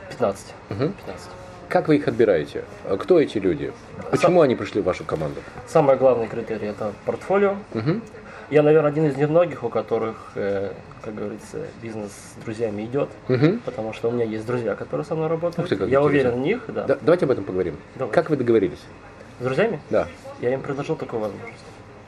15. 0.10 0.54
Мгм. 0.70 0.94
15. 0.94 1.30
Как 1.68 1.88
вы 1.88 1.96
их 1.98 2.08
отбираете? 2.08 2.64
А 2.86 2.96
Кто 2.98 3.20
эти 3.20 3.38
люди? 3.40 3.74
Почему 4.12 4.42
они 4.42 4.56
пришли 4.56 4.82
в 4.82 4.86
вашу 4.86 5.04
команду? 5.04 5.42
Самый 5.68 5.96
главный 5.98 6.28
критерий 6.28 6.68
это 6.68 6.94
портфолио. 7.06 7.56
Мгм. 7.74 8.02
Я, 8.52 8.62
наверное, 8.62 8.92
один 8.92 9.06
из 9.08 9.18
немногих, 9.18 9.64
у 9.64 9.70
которых, 9.70 10.32
э, 10.36 10.72
как 11.02 11.16
говорится, 11.16 11.66
бизнес 11.82 12.12
с 12.12 12.44
друзьями 12.44 12.84
идет. 12.84 13.10
Мгм. 13.28 13.60
Потому 13.66 13.94
что 13.94 14.10
у 14.10 14.12
меня 14.12 14.26
есть 14.26 14.46
друзья, 14.46 14.76
которые 14.76 15.06
со 15.06 15.16
мной 15.16 15.28
работают. 15.28 15.68
Ты, 15.68 15.86
я 15.86 16.02
уверен 16.02 16.32
в 16.32 16.38
них, 16.38 16.64
да. 16.68 16.84
Да, 16.86 16.98
давайте 17.02 17.26
об 17.26 17.32
этом 17.32 17.44
поговорим. 17.44 17.76
Давай. 17.96 18.14
Как 18.14 18.30
вы 18.30 18.38
договорились? 18.38 18.82
С 19.40 19.44
друзьями? 19.44 19.80
Да. 19.90 20.08
Я 20.42 20.54
им 20.54 20.62
предложил 20.62 20.96
такую 20.96 21.22
возможность. 21.22 21.64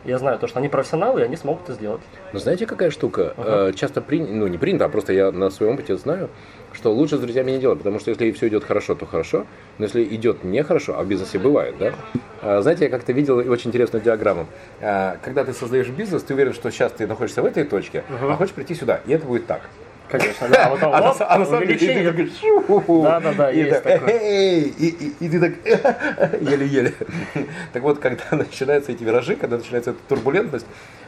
Я 0.07 0.17
знаю 0.19 0.39
то, 0.39 0.47
что 0.47 0.59
они 0.59 0.69
профессионалы, 0.69 1.19
и 1.19 1.23
они 1.25 1.35
смогут 1.35 1.63
это 1.65 1.73
сделать. 1.73 2.01
Но 2.31 2.39
знаете, 2.39 2.65
какая 2.65 2.91
штука? 2.91 3.33
Э, 3.35 3.73
Часто 3.75 3.99
принято, 4.01 4.31
ну 4.31 4.47
не 4.47 4.57
принято, 4.57 4.85
а 4.85 4.89
просто 4.89 5.11
я 5.11 5.33
на 5.33 5.49
своем 5.49 5.73
опыте 5.73 5.97
знаю, 5.97 6.29
что 6.71 6.93
лучше 6.93 7.17
с 7.17 7.19
друзьями 7.19 7.51
не 7.51 7.59
делать, 7.59 7.79
потому 7.79 7.99
что 7.99 8.11
если 8.11 8.31
все 8.31 8.47
идет 8.47 8.63
хорошо, 8.63 8.95
то 8.95 9.05
хорошо, 9.05 9.45
но 9.77 9.83
если 9.83 10.03
идет 10.05 10.45
нехорошо, 10.45 10.97
а 10.97 11.03
в 11.03 11.07
бизнесе 11.07 11.39
бывает, 11.39 11.75
да? 11.77 11.93
А, 12.41 12.61
Знаете, 12.61 12.85
я 12.85 12.89
как-то 12.89 13.11
видел 13.11 13.37
очень 13.37 13.69
интересную 13.69 14.01
диаграмму. 14.01 14.45
А, 14.81 15.17
Когда 15.21 15.43
ты 15.43 15.51
создаешь 15.51 15.89
бизнес, 15.89 16.23
ты 16.23 16.33
уверен, 16.35 16.53
что 16.53 16.71
сейчас 16.71 16.93
ты 16.93 17.05
находишься 17.05 17.41
в 17.41 17.45
этой 17.45 17.65
точке, 17.65 18.03
а 18.09 18.35
хочешь 18.35 18.53
прийти 18.53 18.75
сюда, 18.75 19.01
и 19.05 19.11
это 19.11 19.25
будет 19.25 19.45
так. 19.45 19.61
Конечно, 20.09 20.47
да. 20.49 20.69
Вот, 20.69 20.79
А 20.83 21.01
вот, 21.01 21.17
а 21.21 21.37
на 21.37 21.45
самом 21.45 21.67
деле 21.67 21.77
ты 21.77 21.85
увеличение. 21.85 22.11
такой, 22.11 22.31
«Шу-ху-ху». 22.39 23.03
Да-да-да, 23.03 23.51
И 23.51 23.57
есть 23.57 23.83
так, 23.83 23.99
такое. 23.99 24.17
И, 24.19 24.61
и- 24.69 25.13
и 25.19 25.29
ты 25.29 25.39
так 25.39 26.41
еле-еле. 26.41 26.93
Так 27.73 27.81
вот, 27.83 27.99
когда 27.99 28.23
начинаются 28.31 28.91
эти 28.93 29.03
виражи, 29.03 29.35
когда 29.35 29.57
начинается 29.57 29.91
эта 29.91 29.99
турбулентность, 30.07 30.65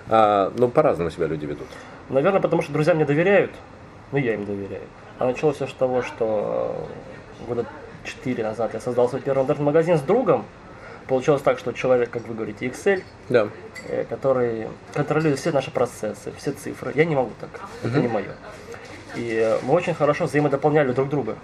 а, 0.10 0.52
ну, 0.58 0.68
по-разному 0.68 1.10
себя 1.12 1.28
люди 1.28 1.46
ведут. 1.46 1.68
Наверное, 2.10 2.42
потому 2.42 2.62
что 2.62 2.74
друзья 2.74 2.94
мне 2.94 3.06
доверяют. 3.06 3.52
Ну, 4.12 4.18
я 4.18 4.34
им 4.34 4.46
доверяю. 4.46 4.84
А 5.20 5.26
началось 5.26 5.58
все 5.58 5.68
с 5.68 5.74
того, 5.74 6.02
что 6.02 6.88
э, 7.42 7.48
года 7.48 7.66
четыре 8.04 8.44
назад 8.44 8.74
я 8.74 8.80
создал 8.80 9.08
свой 9.08 9.22
первый 9.22 9.44
интернет-магазин 9.44 9.98
с 9.98 10.02
другом. 10.02 10.46
Получилось 11.08 11.42
так, 11.42 11.58
что 11.60 11.72
человек, 11.74 12.10
как 12.10 12.28
вы 12.28 12.34
говорите, 12.36 12.68
Excel, 12.68 13.04
Да. 13.30 13.48
э, 13.88 14.06
который 14.10 14.68
контролирует 14.94 15.40
все 15.40 15.52
наши 15.52 15.72
процессы, 15.72 16.32
все 16.38 16.52
цифры. 16.52 16.92
Я 16.96 17.06
не 17.06 17.16
могу 17.16 17.32
так, 17.40 17.50
это 17.84 18.00
не 18.00 18.08
мое. 18.08 18.36
И 19.16 19.58
мы 19.64 19.74
очень 19.74 19.94
хорошо 19.94 20.26
взаимодополняли 20.26 20.92
друг 20.92 21.10
друга. 21.10 21.36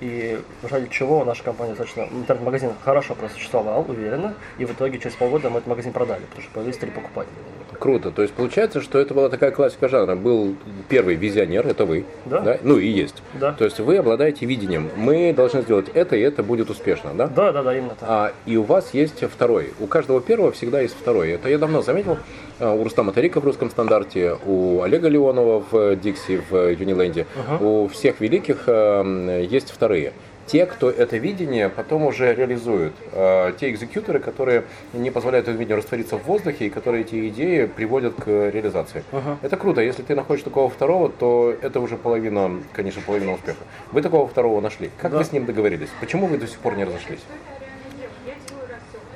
И 0.00 0.40
ради 0.68 0.88
чего 0.88 1.24
наша 1.24 1.44
компания 1.44 1.74
достаточно, 1.74 2.02
интернет-магазин 2.12 2.72
хорошо 2.84 3.14
просуществовал, 3.14 3.84
уверенно, 3.88 4.34
и 4.58 4.64
в 4.64 4.72
итоге 4.72 4.98
через 4.98 5.14
полгода 5.14 5.48
мы 5.48 5.58
этот 5.58 5.68
магазин 5.68 5.92
продали, 5.92 6.24
потому 6.24 6.42
что 6.42 6.50
появились 6.52 6.78
три 6.78 6.90
покупателя. 6.90 7.32
Круто. 7.78 8.10
То 8.10 8.22
есть 8.22 8.34
получается, 8.34 8.80
что 8.80 8.98
это 8.98 9.14
была 9.14 9.28
такая 9.28 9.50
классика 9.50 9.88
жанра. 9.88 10.14
Был 10.14 10.54
первый 10.88 11.14
визионер, 11.14 11.66
это 11.66 11.84
вы. 11.84 12.04
Да. 12.26 12.58
Ну 12.62 12.78
и 12.78 12.86
есть. 12.86 13.22
Да. 13.34 13.52
То 13.52 13.64
есть 13.64 13.78
вы 13.80 13.96
обладаете 13.96 14.46
видением. 14.46 14.88
Мы 14.96 15.32
должны 15.32 15.62
сделать 15.62 15.86
это, 15.94 16.16
и 16.16 16.20
это 16.20 16.42
будет 16.42 16.70
успешно, 16.70 17.10
да? 17.14 17.26
Да, 17.26 17.52
да, 17.52 17.62
да, 17.62 17.76
именно 17.76 17.94
так. 17.98 18.08
А, 18.08 18.32
и 18.46 18.56
у 18.56 18.62
вас 18.62 18.94
есть 18.94 19.22
второй. 19.24 19.72
У 19.80 19.86
каждого 19.86 20.20
первого 20.20 20.52
всегда 20.52 20.80
есть 20.80 20.94
второй. 20.98 21.30
Это 21.32 21.48
я 21.48 21.58
давно 21.58 21.82
заметил. 21.82 22.18
а, 22.60 22.72
У 22.72 22.84
Рустама 22.84 23.12
Тарика 23.12 23.40
в 23.40 23.44
русском 23.44 23.70
стандарте, 23.70 24.36
у 24.46 24.82
Олега 24.82 25.08
Леонова 25.08 25.64
в 25.70 25.96
Дикси, 25.96 26.40
в 26.50 26.70
Юниленде. 26.72 27.26
У 27.60 27.88
всех 27.88 28.20
великих 28.20 28.64
а, 28.66 29.02
есть 29.40 29.70
вторые. 29.70 30.12
Те, 30.46 30.66
кто 30.66 30.90
это 30.90 31.16
видение 31.16 31.68
потом 31.68 32.02
уже 32.04 32.34
реализуют. 32.34 32.94
А, 33.12 33.52
Те 33.52 33.70
экзекьюторы, 33.70 34.18
которые 34.18 34.64
не 34.92 35.10
позволяют 35.10 35.44
этому 35.46 35.58
видению 35.60 35.78
раствориться 35.78 36.16
в 36.16 36.24
воздухе 36.24 36.66
и 36.66 36.70
которые 36.70 37.02
эти 37.02 37.28
идеи 37.28 37.66
приводят 37.66 38.14
к 38.16 38.26
реализации. 38.26 39.04
Это 39.42 39.56
круто. 39.56 39.80
Если 39.80 40.02
ты 40.02 40.14
находишь 40.14 40.42
такого 40.42 40.68
второго, 40.68 41.08
то 41.10 41.54
это 41.62 41.80
уже 41.80 41.96
половина, 41.96 42.60
конечно, 42.72 43.00
половина 43.06 43.32
успеха. 43.34 43.58
Вы 43.92 44.02
такого 44.02 44.26
второго 44.26 44.60
нашли. 44.60 44.90
Как 45.00 45.12
Да. 45.12 45.18
вы 45.18 45.24
с 45.24 45.32
ним 45.32 45.44
договорились? 45.46 45.88
Почему 46.00 46.26
вы 46.26 46.38
до 46.38 46.46
сих 46.46 46.58
пор 46.58 46.76
не 46.76 46.84
разошлись? 46.84 47.20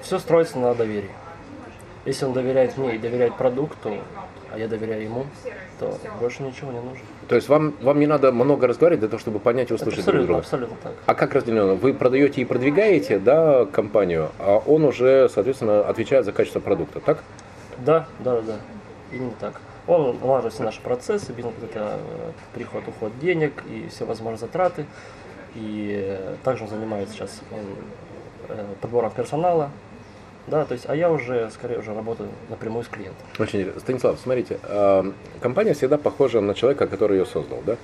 Все 0.02 0.18
строится 0.18 0.58
на 0.58 0.74
доверии. 0.74 1.10
Если 2.06 2.24
он 2.24 2.32
доверяет 2.32 2.78
мне 2.78 2.94
и 2.94 2.98
доверяет 2.98 3.36
продукту, 3.36 3.94
а 4.52 4.58
я 4.58 4.68
доверяю 4.68 5.02
ему, 5.02 5.26
то 5.80 5.98
больше 6.20 6.44
ничего 6.44 6.70
не 6.70 6.80
нужно. 6.80 7.00
То 7.28 7.34
есть 7.34 7.48
вам, 7.48 7.74
вам 7.82 7.98
не 7.98 8.06
надо 8.06 8.30
много 8.30 8.68
разговаривать 8.68 9.00
для 9.00 9.08
того, 9.08 9.18
чтобы 9.18 9.40
понять 9.40 9.72
и 9.72 9.74
услышать 9.74 10.04
друг 10.04 10.20
Абсолютно, 10.20 10.26
друга. 10.26 10.40
абсолютно 10.40 10.76
так. 10.84 10.92
А 11.04 11.14
как 11.14 11.34
разделено? 11.34 11.74
Вы 11.74 11.92
продаете 11.92 12.40
и 12.40 12.44
продвигаете 12.44 13.18
да, 13.18 13.66
компанию, 13.66 14.30
а 14.38 14.62
он 14.64 14.84
уже, 14.84 15.28
соответственно, 15.28 15.80
отвечает 15.80 16.24
за 16.24 16.32
качество 16.32 16.60
продукта, 16.60 17.00
так? 17.00 17.24
Да, 17.84 18.06
да, 18.20 18.40
да. 18.40 18.54
Именно 19.12 19.32
так. 19.40 19.60
Он 19.88 20.16
налаживает 20.20 20.54
все 20.54 20.62
наши 20.62 20.80
процессы, 20.80 21.32
это 21.32 21.98
э, 22.00 22.32
приход, 22.54 22.84
уход 22.86 23.18
денег 23.20 23.64
и 23.68 23.88
все 23.88 24.04
возможные 24.04 24.38
затраты. 24.38 24.86
И 25.56 25.92
э, 26.06 26.36
также 26.44 26.64
он 26.64 26.70
занимается 26.70 27.14
сейчас 27.14 27.40
э, 28.48 28.64
подбором 28.80 29.10
персонала. 29.10 29.70
Да, 30.46 30.64
то 30.64 30.72
есть, 30.74 30.84
а 30.88 30.94
я 30.94 31.10
уже 31.10 31.50
скорее 31.50 31.78
уже 31.78 31.92
работаю 31.92 32.28
напрямую 32.48 32.84
с 32.84 32.88
клиентом. 32.88 33.26
Очень 33.38 33.58
интересно. 33.60 33.80
Станислав, 33.80 34.18
смотрите, 34.20 34.58
э, 34.62 35.12
компания 35.40 35.74
всегда 35.74 35.98
похожа 35.98 36.40
на 36.40 36.54
человека, 36.54 36.86
который 36.86 37.18
ее 37.18 37.26
создал, 37.26 37.62
да? 37.66 37.76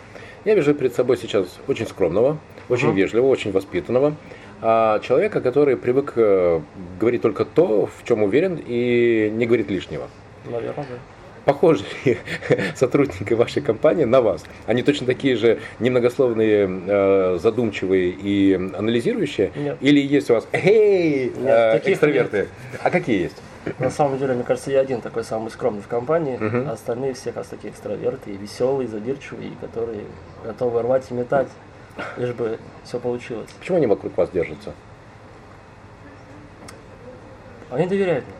Я 0.45 0.55
вижу 0.55 0.75
перед 0.75 0.95
собой 0.95 1.17
сейчас 1.17 1.59
очень 1.69 1.87
скромного, 1.87 2.39
очень 2.69 2.89
Мгм. 2.89 2.97
вежливого, 2.97 3.31
очень 3.31 3.53
воспитанного, 3.53 4.15
а, 4.61 5.01
человека, 5.01 5.41
который 5.41 5.77
привык 5.77 6.13
э, 6.17 6.61
говорить 7.01 7.23
только 7.23 7.45
то, 7.45 7.87
в 7.87 8.05
чем 8.05 8.23
уверен, 8.23 8.61
и 8.65 9.31
не 9.33 9.47
говорит 9.47 9.69
лишнего. 9.71 10.09
Наверное, 10.45 10.75
да. 10.89 10.99
Похожи 11.45 11.85
ли 12.05 12.19
сотрудники 12.77 13.33
вашей 13.35 13.63
компании 13.63 14.05
на 14.05 14.21
вас? 14.21 14.45
Они 14.67 14.83
точно 14.83 15.07
такие 15.07 15.37
же 15.37 15.59
немногословные, 15.81 16.69
э, 16.87 17.39
задумчивые 17.43 18.11
и 18.11 18.55
анализирующие? 18.55 19.51
Нет. 19.57 19.77
Или 19.81 20.01
есть 20.01 20.31
у 20.31 20.35
вас 20.35 20.47
«Эй!» 20.53 21.33
Нет, 21.37 21.37
э, 21.37 21.81
экстраверты? 21.85 22.49
А 22.83 22.91
какие 22.91 23.23
есть? 23.23 23.37
На 23.79 23.91
самом 23.91 24.19
деле, 24.19 24.35
мне 24.35 24.43
кажется, 24.45 24.71
я 24.71 24.81
один 24.81 25.01
такой 25.01 25.25
самый 25.25 25.51
скромный 25.51 25.83
в 25.83 25.89
компании, 25.89 26.37
Мгм. 26.37 26.69
а 26.69 26.73
остальные 26.73 27.15
все 27.15 27.27
как 27.27 27.39
раз 27.39 27.47
такие 27.49 27.73
экстраверты, 27.73 28.31
и 28.31 28.37
веселые, 28.37 28.89
задирчивые, 28.89 29.51
и 29.51 29.55
которые 29.61 30.01
готовы 30.45 30.83
рвать 30.83 31.05
и 31.11 31.15
метать, 31.15 31.49
лишь 32.17 32.33
бы 32.35 32.59
все 32.85 32.99
получилось. 32.99 33.49
Почему 33.59 33.77
они 33.79 33.87
вокруг 33.87 34.17
вас 34.17 34.31
держатся? 34.31 34.73
Они 37.71 37.87
доверяют 37.87 38.25
мне. 38.27 38.35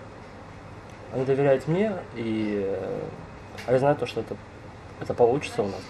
Они 1.13 1.25
доверяют 1.25 1.69
мне, 1.69 1.93
и 2.17 2.65
э, 2.67 3.01
а 3.67 3.73
я 3.73 3.79
знаю 3.79 3.97
то, 3.97 4.07
что 4.07 4.21
это, 4.21 4.35
это 5.01 5.13
получится 5.15 5.63
у 5.63 5.67
нас. 5.67 5.81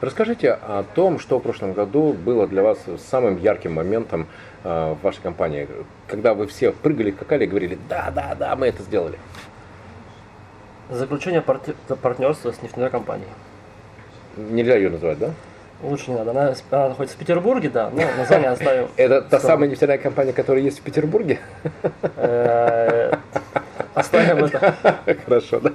Расскажите 0.00 0.52
о 0.52 0.84
том, 0.94 1.18
что 1.18 1.38
в 1.38 1.42
прошлом 1.42 1.72
году 1.72 2.12
было 2.12 2.46
для 2.46 2.62
вас 2.62 2.78
самым 3.08 3.38
ярким 3.38 3.74
моментом 3.74 4.26
э, 4.64 4.94
в 5.00 5.02
вашей 5.02 5.22
компании, 5.22 5.68
когда 6.08 6.34
вы 6.34 6.46
все 6.48 6.72
прыгали, 6.72 7.12
скакали 7.12 7.44
и 7.44 7.46
говорили 7.46 7.78
«Да, 7.88 8.10
да, 8.14 8.34
да, 8.34 8.56
мы 8.56 8.66
это 8.66 8.82
сделали». 8.82 9.18
Заключение 10.90 11.40
парти- 11.40 11.74
партнерства 12.02 12.52
с 12.52 12.60
нефтяной 12.62 12.90
компанией. 12.90 13.30
Нельзя 14.36 14.76
ее 14.76 14.90
называть, 14.90 15.18
да? 15.18 15.30
Лучше 15.82 16.10
не 16.10 16.18
надо. 16.18 16.30
Она, 16.30 16.54
она 16.70 16.88
находится 16.90 17.16
в 17.16 17.20
Петербурге, 17.20 17.70
да, 17.70 17.90
но 17.90 18.02
название 18.16 18.50
оставим. 18.50 18.88
Это 18.96 19.22
та 19.22 19.40
самая 19.40 19.68
нефтяная 19.68 19.98
компания, 19.98 20.32
которая 20.32 20.62
есть 20.62 20.80
в 20.80 20.82
Петербурге? 20.82 21.38
Оставим 23.96 24.44
это. 24.44 24.74
Хорошо, 25.24 25.58
да. 25.58 25.72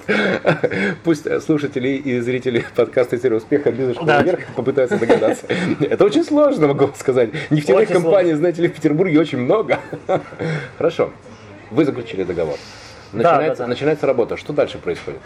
Пусть 1.03 1.25
слушатели 1.41 1.87
и 1.89 2.19
зрители 2.19 2.63
подкаста 2.75 3.17
«Серия 3.17 3.37
успеха» 3.37 3.71
бизнес 3.71 3.95
школы 3.95 4.07
Да. 4.07 4.21
вверх 4.21 4.45
попытаются 4.55 4.99
догадаться. 4.99 5.47
Это 5.79 6.05
очень 6.05 6.23
сложно, 6.23 6.67
могу 6.67 6.89
сказать. 6.95 7.31
Нефтяных 7.49 7.81
Очень 7.89 7.93
компаний, 7.95 8.33
знаете 8.33 8.61
ли, 8.61 8.67
в 8.67 8.73
Петербурге 8.73 9.19
очень 9.19 9.39
много. 9.39 9.79
Хорошо. 10.77 11.11
Вы 11.71 11.83
заключили 11.83 12.23
договор. 12.23 12.57
Начинается, 13.11 13.63
да, 13.63 13.63
да. 13.63 13.67
начинается 13.69 14.05
работа. 14.05 14.37
Что 14.37 14.53
дальше 14.53 14.77
происходит? 14.77 15.19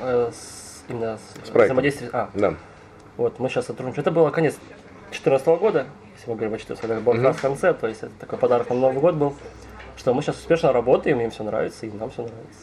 Э, 0.00 0.30
с- 0.32 0.84
Именно 0.88 1.18
с 1.44 1.48
С 1.48 1.50
взаимодействие. 1.52 2.10
А, 2.12 2.30
Да. 2.34 2.54
Вот, 3.16 3.40
мы 3.40 3.48
сейчас 3.48 3.66
сотрудничаем. 3.66 4.02
Это 4.02 4.12
было 4.12 4.30
конец 4.30 4.54
2014 5.10 5.46
года, 5.58 5.86
если 6.16 6.30
мы 6.30 6.36
говорим 6.36 6.54
о 6.54 6.58
2014 6.58 7.02
году, 7.04 7.10
как 7.16 7.24
раз 7.24 7.36
в 7.36 7.40
конце, 7.40 7.74
то 7.74 7.88
есть 7.88 8.04
это 8.04 8.12
такой 8.20 8.38
подарок 8.38 8.70
на 8.70 8.76
Новый 8.76 9.00
год 9.00 9.16
был, 9.16 9.34
что 10.00 10.14
мы 10.14 10.22
сейчас 10.22 10.36
успешно 10.38 10.72
работаем, 10.72 11.20
им 11.20 11.30
все 11.30 11.44
нравится, 11.44 11.84
и 11.86 11.90
нам 11.90 12.10
все 12.10 12.22
нравится. 12.22 12.60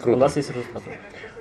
Круто. 0.00 0.16
У 0.16 0.20
нас 0.20 0.36
есть 0.36 0.48
результат 0.48 0.82
уже. 0.86 0.96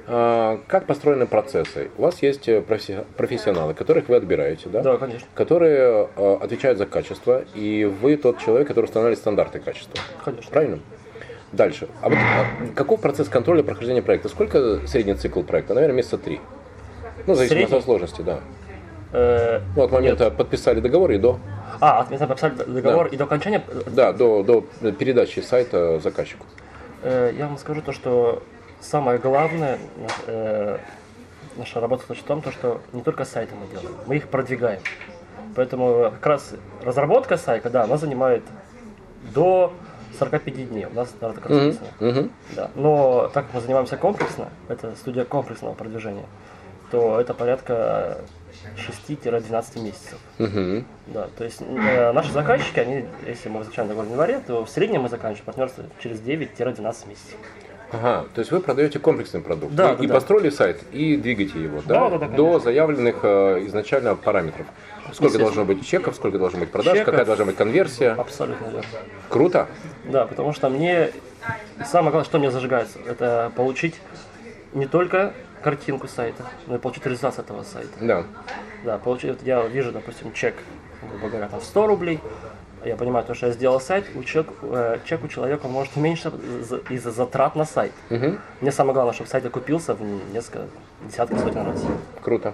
А, 0.08 0.60
Как 0.68 0.86
построены 0.86 1.26
процессы? 1.26 1.90
У 1.98 2.02
вас 2.02 2.22
есть 2.22 2.50
э, 2.50 2.62
профи- 2.62 3.06
профессионалы, 3.16 3.74
которых 3.74 4.10
вы 4.10 4.18
отбираете, 4.18 4.68
да? 4.70 4.82
Да, 4.82 4.98
конечно. 4.98 5.26
Которые 5.36 6.10
э, 6.16 6.38
отвечают 6.42 6.78
за 6.78 6.86
качество, 6.86 7.44
и 7.56 7.86
вы 7.86 8.18
тот 8.18 8.40
человек, 8.40 8.68
который 8.68 8.86
устанавливает 8.86 9.20
стандарты 9.20 9.60
качества. 9.60 9.98
Конечно. 10.26 10.52
Правильно? 10.52 10.80
Дальше. 11.54 11.88
А 12.02 12.10
вот 12.10 12.18
а, 12.18 12.46
каков 12.76 13.00
процесс 13.00 13.30
контроля 13.30 13.64
прохождения 13.64 14.02
проекта? 14.02 14.28
Сколько 14.28 14.86
средний 14.86 15.14
цикл 15.14 15.44
проекта? 15.44 15.74
Наверное, 15.74 15.96
месяца 15.96 16.18
три. 16.18 16.42
Ну, 17.26 17.36
зависит 17.36 17.72
от 17.72 17.84
сложности, 17.86 18.22
да. 18.22 18.42
Э, 19.14 19.62
Ну, 19.78 19.84
от 19.84 19.92
момента 19.92 20.26
нет. 20.26 20.36
подписали 20.36 20.82
договор 20.82 21.12
и 21.12 21.18
до. 21.18 21.40
А, 21.80 22.00
от 22.00 22.06
момента 22.10 22.28
подписали 22.28 22.54
договор 22.56 23.10
Да. 23.10 23.16
и 23.16 23.18
до 23.18 23.24
окончания. 23.26 23.64
Да, 23.88 24.14
до, 24.14 24.44
до 24.44 24.62
передачи 24.92 25.40
сайта 25.40 26.00
заказчику. 26.00 26.46
э, 27.04 27.34
я 27.38 27.48
вам 27.48 27.58
скажу 27.58 27.82
то, 27.82 27.92
что 27.92 28.44
самое 28.82 29.20
главное, 29.20 29.78
э, 30.28 30.78
наша 31.58 31.80
работа 31.80 32.14
в 32.14 32.24
том, 32.24 32.42
то, 32.42 32.52
что 32.52 32.82
не 32.94 33.02
только 33.02 33.26
сайты 33.26 33.54
мы 33.56 33.68
делаем, 33.68 33.96
мы 34.08 34.18
их 34.18 34.28
продвигаем. 34.28 34.82
Поэтому 35.56 36.12
как 36.12 36.26
раз 36.26 36.54
разработка 36.84 37.38
сайта, 37.38 37.70
да, 37.70 37.84
она 37.84 37.98
занимает 37.98 38.44
до 39.34 39.74
45 40.20 40.70
дней. 40.70 40.86
У 40.86 40.94
нас 40.94 41.14
даже 41.20 41.36
так 41.36 41.46
расписано. 41.50 41.88
мгм. 42.00 42.32
Да. 42.56 42.70
Но 42.76 43.30
так 43.34 43.46
как 43.46 43.54
мы 43.56 43.62
занимаемся 43.62 43.98
комплексно, 43.98 44.50
это 44.68 44.96
студия 44.96 45.26
комплексного 45.26 45.74
продвижения, 45.74 46.26
то 46.92 47.20
это 47.20 47.34
порядка 47.34 48.20
6-12 49.08 49.82
месяцев. 49.82 50.20
Мгм. 50.38 50.86
Да, 51.08 51.28
то 51.38 51.44
есть 51.44 51.62
э, 51.62 52.12
наши 52.12 52.32
заказчики, 52.32 52.80
они, 52.80 53.06
если 53.26 53.50
мы 53.50 53.64
заключаем 53.64 53.90
договор 53.90 54.08
в 54.08 54.12
январе, 54.12 54.42
то 54.46 54.66
в 54.66 54.70
среднем 54.70 55.02
мы 55.02 55.10
заканчиваем 55.10 55.46
партнерство 55.46 55.86
через 56.02 56.20
9-12 56.22 57.10
месяцев. 57.10 57.36
Ага, 57.92 58.26
то 58.34 58.40
есть 58.40 58.52
вы 58.52 58.60
продаете 58.60 59.00
комплексный 59.00 59.40
продукт. 59.40 59.74
Да, 59.74 59.94
и, 59.94 59.98
да, 59.98 60.04
и 60.04 60.08
да. 60.08 60.14
построили 60.16 60.50
сайт, 60.50 60.82
и 60.92 61.16
двигаете 61.16 61.62
его, 61.62 61.82
да? 61.86 62.10
Да, 62.10 62.18
да, 62.18 62.28
да, 62.28 62.36
до 62.36 62.60
заявленных 62.60 63.20
э, 63.24 63.64
изначально 63.68 64.16
параметров. 64.16 64.68
Сколько 65.14 65.38
должно 65.38 65.64
быть 65.64 65.88
чеков, 65.88 66.16
сколько 66.16 66.38
должно 66.38 66.60
быть 66.60 66.70
продаж, 66.70 66.98
Чеков. 66.98 67.06
какая 67.06 67.26
должна 67.26 67.46
быть 67.46 67.56
конверсия. 67.56 68.12
Абсолютно 68.12 68.66
верно. 68.66 68.84
Круто. 69.30 69.68
Да, 70.04 70.26
потому 70.26 70.52
что 70.52 70.68
мне 70.68 71.12
самое 71.86 72.12
главное, 72.12 72.26
что 72.26 72.40
мне 72.40 72.52
зажигается, 72.52 73.00
это 73.08 73.54
получить 73.56 73.96
не 74.74 74.86
только 74.86 75.34
картинку 75.62 76.08
сайта, 76.08 76.44
но 76.68 76.76
и 76.76 76.80
получить 76.80 77.06
результат 77.06 77.36
с 77.36 77.40
этого 77.40 77.64
сайта. 77.64 77.90
Да. 78.02 78.24
Да, 78.84 78.98
получить, 78.98 79.32
вот 79.32 79.44
я 79.44 79.66
вижу, 79.68 79.92
допустим, 79.92 80.32
чек, 80.34 80.56
грубо 81.10 81.30
говоря, 81.30 81.48
там 81.48 81.62
100 81.62 81.88
рублей, 81.88 82.20
я 82.86 82.96
понимаю, 82.96 83.26
то, 83.26 83.34
что 83.34 83.48
я 83.48 83.54
сделал 83.54 83.82
сайт, 83.82 84.06
у 84.16 84.24
чек, 84.24 84.48
э, 84.62 85.00
чек 85.06 85.24
у 85.24 85.28
человека 85.28 85.68
может 85.68 85.98
уменьшиться 85.98 86.32
за- 86.62 86.78
из-за 86.90 87.12
затрат 87.12 87.56
на 87.56 87.66
сайт. 87.66 87.92
Мгм. 88.10 88.40
Мне 88.62 88.72
самое 88.72 88.94
главное, 88.94 89.14
чтобы 89.14 89.30
сайт 89.30 89.46
окупился 89.46 89.94
в 89.96 90.02
несколько 90.34 90.68
десятков 91.04 91.40
сотен 91.40 91.66
раз. 91.66 91.84
Круто. 92.22 92.54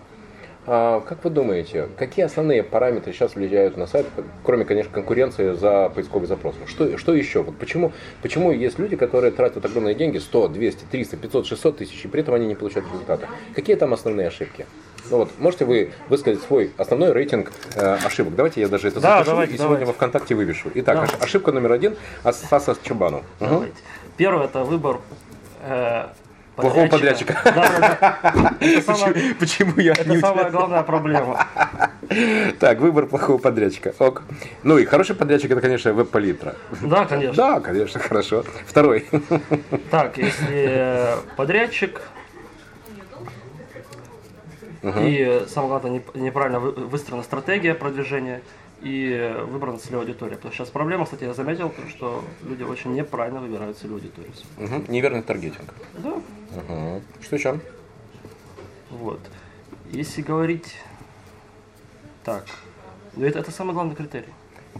А, 0.65 1.01
как 1.01 1.23
вы 1.25 1.29
думаете, 1.29 1.89
какие 1.97 2.23
основные 2.23 2.63
параметры 2.63 3.11
сейчас 3.11 3.35
влияют 3.35 3.75
на 3.75 3.85
сайт, 3.85 4.05
кроме, 4.45 4.63
конечно, 4.63 4.93
конкуренции 4.93 5.51
за 5.53 5.89
поисковый 5.93 6.27
запрос? 6.27 6.55
Что, 6.67 6.97
что 6.97 7.13
еще? 7.13 7.43
Вот 7.43 7.57
почему, 7.57 7.91
почему 8.21 8.51
есть 8.51 8.79
люди, 8.79 8.95
которые 8.95 9.31
тратят 9.31 9.65
огромные 9.65 9.93
деньги, 9.93 10.19
100, 10.19 10.47
200, 10.47 10.85
300, 10.89 11.17
500, 11.17 11.47
600 11.47 11.77
тысяч, 11.77 12.05
и 12.05 12.07
при 12.07 12.21
этом 12.21 12.33
они 12.35 12.47
не 12.47 12.55
получают 12.55 12.87
результата? 12.93 13.27
Какие 13.53 13.75
там 13.75 13.93
основные 13.93 14.27
ошибки? 14.27 14.65
Ну 15.11 15.17
вот, 15.17 15.31
можете 15.37 15.65
вы 15.65 15.91
высказать 16.07 16.41
свой 16.41 16.71
основной 16.77 17.11
рейтинг 17.11 17.51
э, 17.75 17.95
ошибок? 18.05 18.35
Давайте 18.35 18.61
я 18.61 18.69
даже 18.69 18.87
это 18.87 19.01
Да, 19.01 19.17
запишу 19.17 19.31
давайте, 19.31 19.53
и 19.53 19.57
сегодня 19.57 19.71
давайте. 19.79 19.85
во 19.87 19.93
ВКонтакте 19.93 20.33
вывешу. 20.33 20.71
Итак, 20.75 20.95
Да. 20.95 21.03
ош- 21.03 21.23
ошибка 21.25 21.51
номер 21.51 21.73
один 21.73 21.97
от 22.23 22.35
Стаса 22.35 22.77
Чубану. 22.81 23.21
Давайте. 23.41 23.75
Первое 24.15 24.45
это 24.45 24.63
выбор 24.63 25.01
э, 25.65 26.05
Плохого 26.55 26.87
подрядчика. 26.87 27.39
Да, 27.43 27.51
да, 27.53 27.97
да. 28.23 28.53
Это 28.59 28.81
самая- 28.95 29.13
Почему, 29.13 29.35
почему 29.39 29.79
я 29.79 29.93
Это 29.93 30.19
самая 30.19 30.51
главная 30.51 30.83
проблема. 30.83 31.47
Так, 32.59 32.79
выбор 32.79 33.07
плохого 33.07 33.39
подрядчика. 33.39 33.93
Ок. 33.97 34.21
Ну 34.61 34.77
и 34.77 34.85
хороший 34.85 35.15
подрядчик 35.15 35.49
это, 35.51 35.61
конечно, 35.61 35.93
веб-палитра. 35.93 36.55
Да, 36.81 37.05
конечно. 37.05 37.33
Да, 37.35 37.59
конечно, 37.59 37.99
хорошо. 37.99 38.43
Второй. 38.67 39.07
Так, 39.89 40.17
если 40.17 41.15
подрядчик 41.37 42.01
и 44.83 45.43
самое 45.47 45.69
главное 45.69 45.91
не- 45.91 46.21
неправильно 46.21 46.59
вы- 46.59 46.73
выстроена 46.73 47.23
стратегия 47.23 47.73
продвижения 47.73 48.41
и 48.83 49.35
выбрана 49.47 49.77
целевая 49.79 50.01
аудитория. 50.05 50.35
Потому 50.35 50.53
что 50.53 50.63
сейчас 50.63 50.71
проблема, 50.71 51.05
кстати, 51.05 51.23
я 51.23 51.33
заметил, 51.33 51.69
то, 51.69 51.87
что 51.89 52.23
люди 52.47 52.63
очень 52.63 52.93
неправильно 52.93 53.39
выбирают 53.39 53.77
целевую 53.77 54.01
аудиторию. 54.01 54.31
Мгм, 54.57 54.85
Неверный 54.91 55.21
таргетинг. 55.23 55.73
Да, 55.97 56.21
Мгм. 56.55 57.01
Что 57.21 57.35
еще? 57.35 57.59
вот. 58.89 59.19
Если 59.91 60.21
говорить 60.21 60.75
так, 62.23 62.45
ну 63.15 63.25
это, 63.25 63.39
это 63.39 63.51
самый 63.51 63.73
главный 63.73 63.95
критерий. 63.95 64.29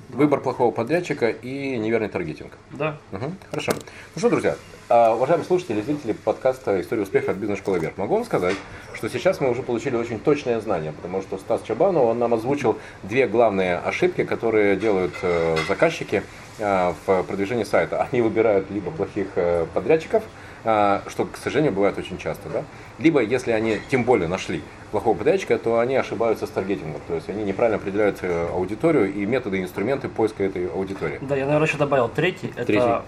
Выбор 0.10 0.42
плохого 0.42 0.72
подрядчика 0.72 1.30
и 1.30 1.78
неверный 1.78 2.10
таргетинг. 2.10 2.58
Да. 2.72 2.98
Мгм, 3.12 3.38
Хорошо. 3.50 3.72
Ну 4.16 4.20
что, 4.20 4.30
друзья, 4.30 4.56
уважаемые 4.90 5.46
слушатели 5.46 5.80
и 5.80 5.82
зрители 5.82 6.14
подкаста 6.14 6.80
«История 6.82 7.04
успеха 7.04 7.32
от 7.32 7.38
бизнес-школы 7.38 7.80
вверх», 7.80 7.98
могу 7.98 8.16
вам 8.16 8.26
сказать, 8.26 8.56
что 8.94 9.10
сейчас 9.10 9.40
мы 9.40 9.50
уже 9.50 9.64
получили 9.64 9.96
очень 9.96 10.20
точное 10.20 10.60
знание, 10.60 10.92
потому 10.92 11.22
что 11.22 11.38
Стас 11.38 11.62
Чабанов, 11.64 12.04
он 12.04 12.20
нам 12.20 12.34
озвучил 12.34 12.78
две 13.02 13.28
главные 13.28 13.78
ошибки, 13.78 14.24
которые 14.24 14.76
делают 14.76 15.14
э, 15.22 15.58
заказчики 15.68 16.24
э, 16.60 16.94
в 17.06 17.24
продвижении 17.24 17.64
сайта. 17.64 18.08
Они 18.12 18.22
выбирают 18.22 18.70
либо 18.72 18.92
плохих 18.92 19.28
э, 19.36 19.66
подрядчиков, 19.74 20.24
что, 20.64 21.28
к 21.30 21.36
сожалению, 21.44 21.74
бывает 21.74 21.98
очень 21.98 22.18
часто, 22.18 22.48
да? 22.48 22.64
Либо, 22.98 23.22
если 23.22 23.52
они 23.52 23.80
тем 23.92 24.06
более 24.06 24.30
нашли 24.30 24.62
плохого 24.92 25.18
подрядчика, 25.18 25.58
то 25.58 25.80
они 25.80 25.98
ошибаются 25.98 26.48
с 26.48 26.50
таргетингом, 26.52 27.02
то 27.06 27.16
есть 27.16 27.28
они 27.28 27.44
неправильно 27.44 27.76
определяют 27.76 28.24
аудиторию 28.24 29.14
и 29.14 29.26
методы 29.26 29.58
и 29.58 29.62
инструменты 29.62 30.08
поиска 30.08 30.46
этой 30.46 30.70
аудитории. 30.70 31.20
Да, 31.20 31.36
я, 31.36 31.48
наверное, 31.48 31.68
еще 31.68 31.78
добавил 31.78 32.08
третий. 32.08 32.54
Это 32.56 33.04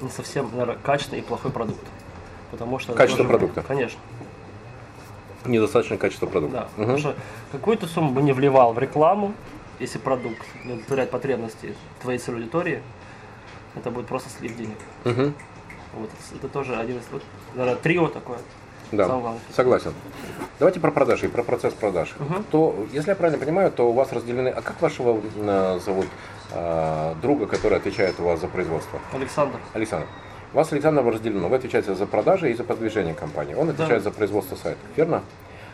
Не 0.00 0.08
совсем, 0.10 0.50
наверное, 0.52 0.76
качественный 0.82 1.20
и 1.20 1.24
плохой 1.24 1.50
продукт. 1.50 1.80
Потому 2.50 2.78
что 2.78 2.92
Качество 2.94 3.24
тоже- 3.24 3.36
продукта. 3.38 3.62
Конечно. 3.66 3.98
Недостаточное 5.44 5.98
качество 5.98 6.26
продукта. 6.26 6.56
Да, 6.56 6.62
Мгм. 6.62 6.76
потому 6.76 6.98
что 6.98 7.14
какую-то 7.52 7.86
сумму 7.86 8.12
бы 8.12 8.22
не 8.22 8.32
вливал 8.32 8.72
в 8.72 8.78
рекламу, 8.78 9.34
если 9.80 9.98
продукт 9.98 10.42
не 10.64 10.72
удовлетворяет 10.72 11.10
потребности 11.10 11.74
твоей 12.02 12.18
целевой 12.18 12.42
аудитории, 12.42 12.82
это 13.76 13.90
будет 13.90 14.06
просто 14.06 14.28
слив 14.30 14.56
денег. 14.56 14.76
Мгм. 15.04 15.34
Вот, 15.94 16.10
это 16.34 16.48
тоже 16.48 16.76
один 16.76 16.98
из, 16.98 17.04
вот, 17.12 17.22
наверное, 17.54 17.80
трио 17.80 18.08
такое. 18.08 18.38
Да, 18.90 19.20
согласен. 19.54 19.92
Давайте 20.58 20.80
про 20.80 20.90
продажи 20.90 21.26
и 21.26 21.28
про 21.28 21.42
процесс 21.42 21.74
продаж. 21.74 22.14
То, 22.50 22.86
если 22.92 23.10
я 23.10 23.16
правильно 23.16 23.38
понимаю, 23.38 23.70
то 23.70 23.88
у 23.88 23.92
вас 23.92 24.12
разделены... 24.12 24.48
А 24.48 24.62
как 24.62 24.80
вашего 24.80 25.20
э, 25.36 25.78
зовут 25.84 26.06
э, 26.52 27.14
друга, 27.22 27.46
который 27.46 27.78
отвечает 27.78 28.18
у 28.20 28.24
вас 28.24 28.40
за 28.40 28.48
производство? 28.48 28.98
Александр. 29.12 29.58
Александр. 29.74 30.06
Вас 30.52 30.72
Александр 30.72 31.04
разделено. 31.04 31.48
Вы 31.48 31.56
отвечаете 31.56 31.94
за 31.94 32.06
продажи 32.06 32.50
и 32.50 32.54
за 32.54 32.64
продвижение 32.64 33.14
компании. 33.14 33.54
Он 33.54 33.68
отвечает 33.68 34.02
за 34.02 34.10
производство 34.10 34.56
сайта, 34.56 34.78
верно? 34.96 35.22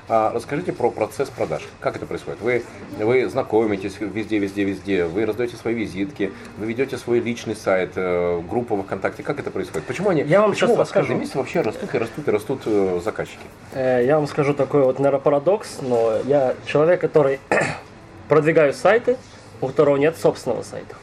А 0.07 0.33
расскажите 0.35 0.73
про 0.73 0.91
процесс 0.91 1.31
продаж. 1.31 1.63
Как 1.81 1.97
это 1.97 2.05
происходит? 2.05 2.41
Вы, 2.43 2.63
вы 2.99 3.27
знакомитесь 3.27 3.97
везде, 4.01 4.39
везде, 4.39 4.65
везде. 4.65 5.05
Вы 5.07 5.25
раздаете 5.25 5.57
свои 5.57 5.75
визитки, 5.75 6.31
вы 6.59 6.67
ведете 6.67 6.99
свой 6.99 7.21
личный 7.21 7.57
сайт, 7.57 7.93
э, 7.97 8.43
группу 8.51 8.77
ВКонтакте. 8.77 9.23
Как 9.23 9.41
это 9.41 9.51
происходит? 9.51 9.87
Почему 9.87 10.11
они? 10.11 10.23
Я 10.23 10.43
вам 10.43 10.51
почему 10.51 10.69
сейчас 10.69 10.77
у 10.77 10.79
вас 10.79 10.91
каждый 10.91 11.13
расскажу. 11.13 11.21
месяц 11.21 11.35
вообще 11.37 11.61
растут 11.63 11.95
и 11.95 11.99
растут 11.99 12.29
и 12.29 12.31
растут 12.31 12.63
э, 12.67 13.01
заказчики? 13.03 13.47
Я 13.75 14.17
вам 14.17 14.27
скажу 14.27 14.53
такой 14.53 14.83
вот, 14.83 14.99
наверное, 14.99 15.21
парадокс, 15.21 15.79
но 15.81 16.19
я 16.27 16.55
человек, 16.67 17.01
который 17.01 17.41
продвигаю 18.29 18.75
сайты, 18.75 19.17
у 19.61 19.67
которого 19.69 19.97
нет 19.97 20.17
собственного 20.17 20.63
сайта. 20.63 20.95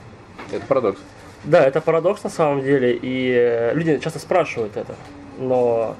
Это 0.51 0.65
парадокс. 0.65 0.99
Да, 1.43 1.63
это 1.65 1.81
парадокс 1.81 2.23
на 2.23 2.29
самом 2.29 2.61
деле, 2.63 2.93
и 2.93 3.31
э, 3.33 3.73
люди 3.73 3.97
часто 3.99 4.19
спрашивают 4.19 4.77
это, 4.77 4.95
но 5.39 5.95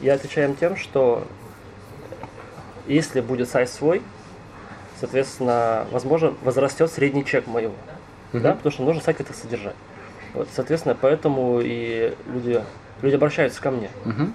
я 0.00 0.14
отвечаю 0.14 0.50
им 0.50 0.56
тем, 0.56 0.76
что 0.76 1.26
если 2.86 3.20
будет 3.20 3.48
сайт 3.48 3.68
свой, 3.70 4.02
соответственно, 5.00 5.86
возможно, 5.90 6.34
возрастет 6.42 6.90
средний 6.92 7.24
чек 7.24 7.46
моего, 7.46 7.74
да, 8.32 8.52
потому 8.52 8.72
что 8.72 8.82
нужно 8.84 9.02
сайт 9.02 9.16
как-то 9.16 9.32
содержать. 9.32 9.74
Вот, 10.34 10.48
соответственно, 10.54 10.96
поэтому 11.00 11.60
и 11.62 12.14
люди, 12.26 12.62
люди 13.02 13.14
обращаются 13.14 13.60
ко 13.62 13.70
мне. 13.70 13.88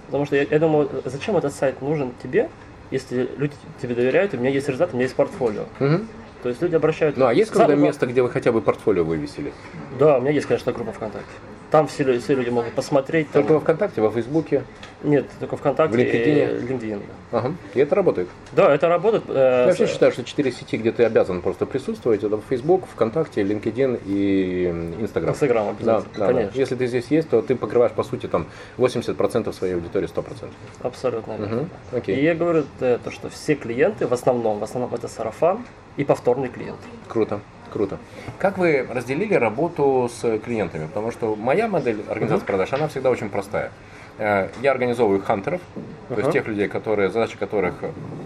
Потому 0.08 0.26
что 0.26 0.36
я, 0.36 0.44
я 0.44 0.60
думаю, 0.60 0.90
зачем 1.06 1.38
этот 1.38 1.54
сайт 1.54 1.82
нужен 1.82 2.14
тебе, 2.24 2.50
если 2.92 3.30
люди 3.38 3.54
тебе 3.82 3.96
доверяют, 3.96 4.34
у 4.34 4.38
меня 4.38 4.50
есть 4.50 4.68
результат, 4.68 4.90
у 4.92 4.96
меня 4.96 5.04
есть 5.04 5.16
портфолио. 5.16 5.66
Мгм. 5.80 6.08
То 6.44 6.50
есть 6.50 6.62
люди 6.62 6.76
обращаются. 6.76 7.20
Ну 7.20 7.28
а 7.28 7.34
есть 7.34 7.52
какое-то 7.52 7.74
главное- 7.74 7.88
место, 7.88 8.06
где 8.08 8.22
вы 8.22 8.30
хотя 8.30 8.52
бы 8.52 8.62
портфолио 8.62 9.04
вывесили? 9.04 9.52
Да, 10.00 10.18
у 10.18 10.22
меня 10.22 10.32
есть, 10.32 10.48
конечно, 10.48 10.72
группа 10.72 10.92
ВКонтакте. 10.94 11.28
Там 11.72 11.86
все, 11.88 12.20
все 12.20 12.34
люди 12.34 12.50
могут 12.50 12.74
посмотреть. 12.74 13.30
там- 13.32 13.44
Только 13.44 13.54
во 13.54 13.60
ВКонтакте, 13.60 14.02
во 14.02 14.10
Фейсбуке? 14.10 14.64
Нет, 15.04 15.26
только 15.40 15.56
ВКонтакте 15.56 15.96
В 15.96 16.00
LinkedIn? 16.00 16.64
и 16.64 16.66
LinkedIn. 16.68 17.02
да. 17.32 17.38
Ага. 17.38 17.54
И 17.76 17.80
это 17.80 17.94
работает. 17.96 18.28
Да, 18.54 18.74
это 18.74 18.88
работает. 18.88 19.24
э, 19.28 19.60
Я 19.62 19.66
вообще 19.68 19.86
считаю, 19.86 20.12
что 20.12 20.24
четыре 20.24 20.52
сети, 20.52 20.78
где 20.78 20.92
ты 20.92 21.04
обязан 21.04 21.42
просто 21.42 21.68
присутствовать, 21.68 22.24
это 22.24 22.40
Facebook, 22.50 22.86
ВКонтакте, 22.96 23.44
LinkedIn 23.44 24.02
и 24.08 24.66
Instagram. 25.00 25.30
Инстаграм 25.34 25.66
Да, 25.66 25.72
обязательно, 25.72 26.14
да, 26.18 26.20
да. 26.20 26.34
конечно. 26.34 26.58
Если 26.60 26.76
ты 26.76 26.88
здесь 26.88 27.06
есть, 27.12 27.30
то 27.30 27.42
ты 27.44 27.56
покрываешь, 27.56 27.92
по 27.94 28.04
сути, 28.04 28.26
там 28.28 28.48
80% 28.78 29.54
своей 29.54 29.76
аудитории 29.76 30.08
100%. 30.08 30.50
Абсолютно 30.82 31.34
верно. 31.34 31.56
Мгм, 31.56 31.70
окей. 31.92 32.16
И 32.20 32.24
я 32.24 32.34
говорю 32.34 32.64
э, 32.80 32.98
то, 33.04 33.12
что 33.12 33.30
все 33.30 33.54
клиенты, 33.54 34.08
в 34.08 34.14
основном, 34.14 34.58
в 34.60 34.64
основном 34.64 34.94
это 34.96 35.08
сарафан 35.08 35.66
и 35.98 36.04
повторный 36.04 36.50
клиент. 36.50 36.80
Круто, 37.08 37.40
круто. 37.70 37.98
Как 38.40 38.58
вы 38.58 38.86
разделили 38.90 39.34
работу 39.34 40.10
с 40.14 40.40
клиентами? 40.40 40.88
Потому 40.88 41.12
что 41.12 41.36
моя 41.36 41.68
модель 41.68 42.02
организации 42.10 42.46
продаж, 42.46 42.74
она 42.74 42.88
всегда 42.88 43.10
очень 43.10 43.30
простая. 43.30 43.72
Э, 44.18 44.50
Я 44.62 44.72
организовываю 44.72 45.22
хантеров, 45.22 45.62
то 46.10 46.16
есть 46.20 46.32
тех 46.32 46.48
людей, 46.48 46.68
которые, 46.68 47.10
задача 47.10 47.38
которых 47.38 47.76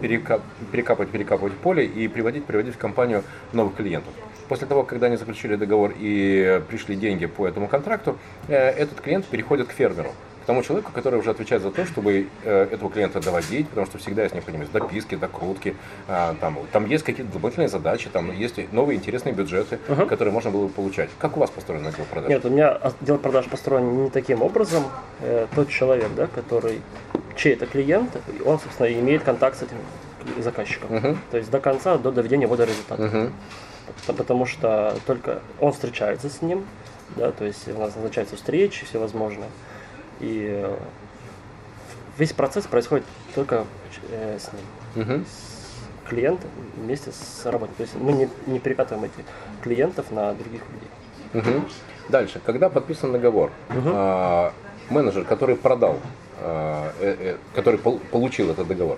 перека- 0.01 0.41
перекапывать, 0.71 1.11
перекапывать 1.11 1.53
поле 1.53 1.85
и 1.85 2.07
приводить, 2.07 2.45
приводить 2.45 2.73
в 2.75 2.77
компанию 2.79 3.23
новых 3.51 3.75
клиентов. 3.75 4.11
После 4.49 4.67
того, 4.67 4.83
когда 4.83 5.07
они 5.07 5.17
заключили 5.17 5.55
договор 5.55 5.93
и 5.97 6.61
пришли 6.67 6.95
деньги 6.95 7.27
по 7.27 7.47
этому 7.47 7.67
контракту, 7.67 8.17
э, 8.47 8.55
этот 8.55 9.01
клиент 9.01 9.25
переходит 9.25 9.67
к 9.67 9.71
фермеру. 9.71 10.09
К 10.43 10.45
тому 10.45 10.61
человеку, 10.61 10.91
который 10.91 11.19
уже 11.19 11.29
отвечает 11.29 11.61
за 11.61 11.71
то, 11.71 11.85
чтобы 11.85 12.27
э, 12.43 12.67
этого 12.69 12.91
клиента 12.91 13.21
доводить, 13.21 13.69
потому 13.69 13.87
что 13.87 13.97
всегда 13.97 14.23
есть 14.23 14.35
необходимость 14.35 14.73
дописки, 14.73 15.15
докрутки, 15.15 15.73
а, 16.09 16.35
там, 16.41 16.57
там 16.73 16.85
есть 16.85 17.05
какие-то 17.05 17.31
дополнительные 17.31 17.69
задачи, 17.69 18.09
там 18.11 18.29
есть 18.33 18.73
новые 18.73 18.97
интересные 18.97 19.31
бюджеты, 19.33 19.79
Ага. 19.87 20.05
которые 20.05 20.33
можно 20.33 20.51
было 20.51 20.67
бы 20.67 20.73
получать. 20.73 21.09
Как 21.17 21.37
у 21.37 21.39
вас 21.39 21.49
построен 21.49 21.87
отдел 21.87 22.03
продаж? 22.11 22.29
Нет, 22.29 22.43
у 22.43 22.49
меня 22.49 22.71
отдел 22.71 23.17
продаж 23.19 23.45
построен 23.45 24.03
не 24.03 24.09
таким 24.09 24.41
образом. 24.41 24.83
Э, 25.21 25.47
Тот 25.55 25.69
человек, 25.69 26.09
да, 26.13 26.27
который 26.27 26.81
чей 27.37 27.53
это 27.53 27.65
клиент, 27.65 28.11
он, 28.45 28.59
собственно, 28.59 28.91
имеет 28.91 29.23
контакт 29.23 29.57
с 29.57 29.61
этим 29.61 29.77
заказчиком. 30.43 30.93
Мгм. 30.93 31.19
То 31.31 31.37
есть 31.37 31.49
до 31.51 31.61
конца, 31.61 31.97
до 31.97 32.11
доведения 32.11 32.43
его 32.43 32.57
до 32.57 32.65
результата. 32.65 33.31
П- 34.07 34.13
Потому 34.13 34.45
что 34.45 34.97
только 35.05 35.39
он 35.61 35.71
встречается 35.71 36.29
с 36.29 36.41
ним, 36.41 36.65
да, 37.15 37.31
то 37.31 37.45
есть 37.45 37.65
у 37.69 37.79
нас 37.79 37.95
назначаются 37.95 38.35
встречи 38.35 38.85
всевозможные. 38.85 39.49
И 40.23 40.47
э, 40.49 40.75
весь 42.17 42.31
процесс 42.31 42.65
происходит 42.65 43.05
только 43.35 43.65
э, 44.09 44.37
с 44.39 44.49
ним, 44.53 45.05
Мгм. 45.05 45.25
с 45.25 46.07
клиентом 46.09 46.49
вместе 46.77 47.11
с 47.11 47.45
работником. 47.45 47.75
То 47.77 47.83
есть 47.83 47.95
мы 47.95 48.13
не, 48.13 48.29
не 48.47 48.59
перекатываем 48.59 49.03
этих 49.05 49.25
клиентов 49.61 50.11
на 50.11 50.33
других 50.33 50.61
людей. 50.71 51.51
Мгм. 51.53 51.67
Дальше, 52.09 52.39
когда 52.45 52.69
подписан 52.69 53.11
договор, 53.11 53.51
а, 53.69 54.53
менеджер, 54.89 55.25
который 55.25 55.55
продал, 55.55 55.99
а, 56.39 56.93
э, 57.01 57.35
который 57.55 57.79
пол- 57.79 57.99
получил 58.11 58.49
этот 58.51 58.67
договор, 58.67 58.97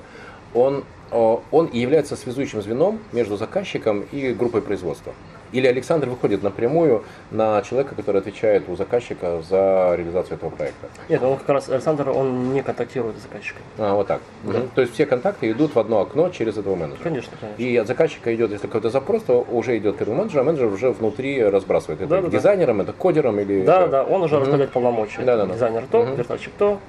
он, 0.54 0.84
он 1.12 1.66
и 1.68 1.80
является 1.80 2.16
связующим 2.16 2.62
звеном 2.62 3.00
между 3.14 3.36
заказчиком 3.38 4.02
и 4.12 4.34
группой 4.34 4.62
производства. 4.62 5.14
Или 5.52 5.68
Александр 5.68 6.10
выходит 6.10 6.44
напрямую 6.44 7.04
на 7.32 7.62
человека, 7.62 7.96
который 7.96 8.22
отвечает 8.22 8.68
у 8.68 8.76
заказчика 8.76 9.42
за 9.42 9.94
реализацию 9.96 10.36
этого 10.38 10.50
проекта. 10.50 10.88
Нет, 11.08 11.22
он 11.24 11.38
как 11.38 11.50
раз, 11.50 11.70
Александр, 11.70 12.10
он 12.10 12.54
не 12.54 12.62
контактирует 12.64 13.18
с 13.18 13.22
заказчиком. 13.22 13.62
А, 13.78 13.94
вот 13.96 14.08
так. 14.08 14.22
Мгм. 14.44 14.70
То 14.76 14.82
есть 14.82 14.94
все 14.94 15.06
контакты 15.06 15.50
идут 15.52 15.76
в 15.76 15.80
одно 15.80 16.02
окно 16.02 16.30
через 16.30 16.58
этого 16.58 16.76
менеджера. 16.76 17.04
Конечно, 17.04 17.34
конечно. 17.40 17.62
И 17.64 17.76
от 17.78 17.88
заказчика 17.88 18.34
идет, 18.36 18.52
если 18.52 18.68
какой-то 18.68 18.90
запрос, 18.90 19.24
то 19.24 19.46
уже 19.50 19.78
идет 19.78 19.98
к 19.98 20.02
этому 20.02 20.18
менеджеру, 20.18 20.42
а 20.42 20.44
менеджер 20.44 20.68
уже 20.68 20.92
внутри 20.92 21.44
разбрасывает 21.44 22.02
это 22.02 22.10
Да-да-да. 22.10 22.38
дизайнерам, 22.38 22.82
это 22.82 22.92
кодерам 22.94 23.40
или... 23.40 23.64
Да, 23.64 23.82
это- 23.84 23.92
да, 23.92 24.04
он 24.04 24.24
уже 24.24 24.40
распределяет 24.40 24.72
полномочия. 24.72 25.22
Да-да-да. 25.22 25.54
Дизайнер 25.54 25.84
то, 25.92 26.04
Мгм. 26.04 26.16
вертольщик 26.16 26.54
то, 26.58 26.80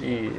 и 0.00 0.32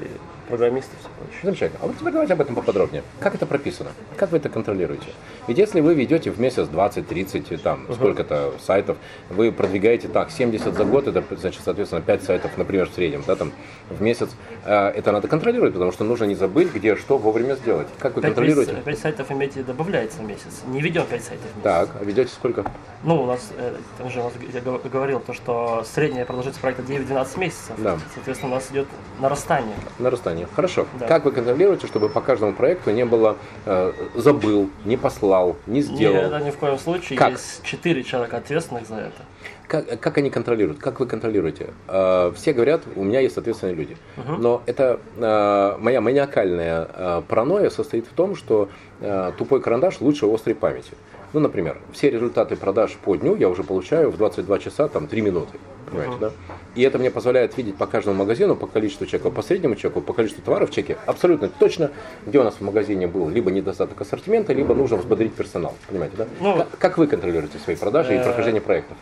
программисты 0.51 0.91
все 0.99 1.09
прочее. 1.17 1.39
Замечательно. 1.43 1.79
А 1.83 1.87
вот 1.87 1.97
теперь 1.97 2.11
давайте 2.13 2.33
об 2.33 2.41
этом 2.41 2.55
поподробнее. 2.55 3.03
Как 3.19 3.33
это 3.35 3.45
прописано? 3.45 3.89
Как 4.17 4.31
вы 4.31 4.37
это 4.37 4.49
контролируете? 4.49 5.07
Ведь 5.47 5.57
если 5.57 5.81
вы 5.81 5.93
ведете 5.95 6.29
в 6.31 6.39
месяц 6.39 6.67
20, 6.67 7.07
30, 7.07 7.51
и 7.51 7.57
там 7.57 7.87
сколько-то 7.93 8.53
сайтов, 8.63 8.97
вы 9.29 9.51
продвигаете 9.51 10.07
так, 10.07 10.29
70 10.31 10.73
за 10.75 10.83
год, 10.85 11.07
это 11.07 11.23
значит, 11.35 11.61
соответственно, 11.65 12.01
5 12.01 12.23
сайтов, 12.23 12.51
например, 12.57 12.89
в 12.89 12.93
среднем, 12.93 13.23
да, 13.25 13.35
там, 13.35 13.51
в 13.89 14.01
месяц. 14.01 14.29
Э, 14.65 14.89
Это 14.89 15.11
надо 15.11 15.27
контролировать, 15.27 15.73
потому 15.73 15.91
что 15.91 16.03
нужно 16.03 16.25
не 16.25 16.35
забыть, 16.35 16.73
где 16.73 16.95
что 16.95 17.17
вовремя 17.17 17.55
сделать. 17.55 17.87
Как 17.99 18.15
вы 18.15 18.21
Пять 18.21 18.31
контролируете? 18.31 18.71
месяцев- 18.73 18.85
Пять 18.85 18.99
сайтов, 18.99 19.31
имеете, 19.31 19.63
добавляется 19.63 20.19
в 20.19 20.25
месяц. 20.25 20.61
Не 20.67 20.81
ведем 20.81 21.05
5 21.05 21.23
сайтов 21.23 21.45
в 21.45 21.55
месяц. 21.57 21.63
Так, 21.63 21.89
а 21.99 22.03
ведете 22.03 22.31
сколько? 22.33 22.65
Ну, 23.03 23.23
у 23.23 23.25
нас, 23.25 23.49
э, 23.57 23.75
там 23.97 24.09
же 24.11 24.19
у 24.19 24.23
нас, 24.25 24.33
я 24.53 24.61
гов- 24.61 24.83
говорил, 24.91 25.19
то, 25.19 25.33
что 25.33 25.83
средняя 25.91 26.25
продолжительность 26.25 26.61
проекта 26.61 26.83
9-12 26.83 27.37
месяцев. 27.37 27.75
Да. 27.77 27.97
Соответственно, 28.13 28.51
у 28.51 28.55
нас 28.55 28.67
идет 28.71 28.87
нарастание. 29.19 29.75
Нарастание. 29.99 30.40
Хорошо. 30.55 30.85
Да. 30.99 31.07
Как 31.07 31.25
вы 31.25 31.31
контролируете, 31.31 31.87
чтобы 31.87 32.09
по 32.09 32.21
каждому 32.21 32.53
проекту 32.53 32.91
не 32.91 33.05
было 33.05 33.37
э, 33.65 33.91
забыл, 34.15 34.69
не 34.85 34.97
послал, 34.97 35.55
не 35.67 35.81
сделал? 35.81 36.15
Не, 36.15 36.21
это 36.21 36.39
ни 36.39 36.51
в 36.51 36.57
коем 36.57 36.77
случае. 36.77 37.17
Как? 37.17 37.31
Есть 37.31 37.63
4 37.63 38.03
человека 38.03 38.37
ответственных 38.37 38.87
за 38.87 38.95
это. 38.95 39.21
Как, 39.67 39.99
как 39.99 40.17
они 40.17 40.29
контролируют? 40.29 40.79
Как 40.79 40.99
вы 40.99 41.05
контролируете? 41.05 41.69
Э, 41.87 42.31
все 42.35 42.53
говорят, 42.53 42.81
у 42.95 43.03
меня 43.03 43.19
есть 43.19 43.37
ответственные 43.37 43.75
люди. 43.75 43.97
Но 44.17 44.61
это 44.65 44.99
э, 45.17 45.77
моя 45.79 46.01
маниакальная 46.01 46.87
э, 46.93 47.21
паранойя 47.27 47.69
состоит 47.69 48.05
в 48.05 48.13
том, 48.13 48.35
что 48.35 48.69
э, 48.99 49.31
тупой 49.37 49.61
карандаш 49.61 50.01
лучше 50.01 50.25
острой 50.25 50.55
памяти. 50.55 50.91
Ну, 51.33 51.39
например, 51.39 51.77
все 51.93 52.09
результаты 52.09 52.55
продаж 52.55 52.97
по 53.03 53.15
дню 53.15 53.35
я 53.35 53.47
уже 53.47 53.63
получаю 53.63 54.11
в 54.11 54.17
22 54.17 54.59
часа, 54.59 54.87
там, 54.89 55.07
3 55.07 55.21
минуты. 55.21 55.59
Понимаете, 55.89 56.17
да? 56.19 56.31
И 56.75 56.81
это 56.83 56.97
мне 56.99 57.11
позволяет 57.11 57.57
видеть 57.57 57.75
по 57.75 57.85
каждому 57.85 58.17
магазину, 58.17 58.55
по 58.55 58.67
количеству 58.67 59.05
чеков, 59.05 59.33
по 59.33 59.41
среднему 59.41 59.75
чеку, 59.75 60.01
по 60.01 60.13
количеству 60.13 60.43
товаров 60.43 60.69
в 60.69 60.73
чеке, 60.73 60.97
абсолютно 61.05 61.49
точно, 61.49 61.91
где 62.25 62.39
у 62.39 62.43
нас 62.43 62.55
в 62.55 62.61
магазине 62.61 63.07
был 63.07 63.29
либо 63.29 63.51
недостаток 63.51 63.99
ассортимента, 63.99 64.53
либо 64.53 64.73
нужно 64.73 64.97
взбодрить 64.97 65.33
персонал. 65.33 65.75
Понимаете, 65.87 66.17
да? 66.17 66.27
Ну, 66.39 66.57
как, 66.57 66.77
как 66.77 66.97
вы 66.97 67.07
контролируете 67.07 67.59
свои 67.59 67.75
продажи 67.75 68.15
и 68.15 68.17
э, 68.17 68.23
прохождение 68.23 68.61
проектов? 68.61 68.97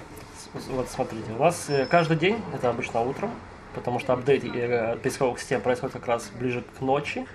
Вот 0.69 0.87
смотрите, 0.89 1.25
у 1.37 1.43
нас 1.43 1.65
э, 1.69 1.85
каждый 1.89 2.17
день, 2.17 2.37
это 2.53 2.69
обычно 2.69 3.01
утром, 3.01 3.31
потому 3.75 3.99
что 3.99 4.13
апдейт 4.13 4.43
э, 4.43 4.97
поисковых 5.01 5.39
систем 5.39 5.61
происходит 5.61 5.93
как 5.93 6.07
раз 6.07 6.31
ближе 6.39 6.63
к 6.77 6.81
ночи. 6.81 7.25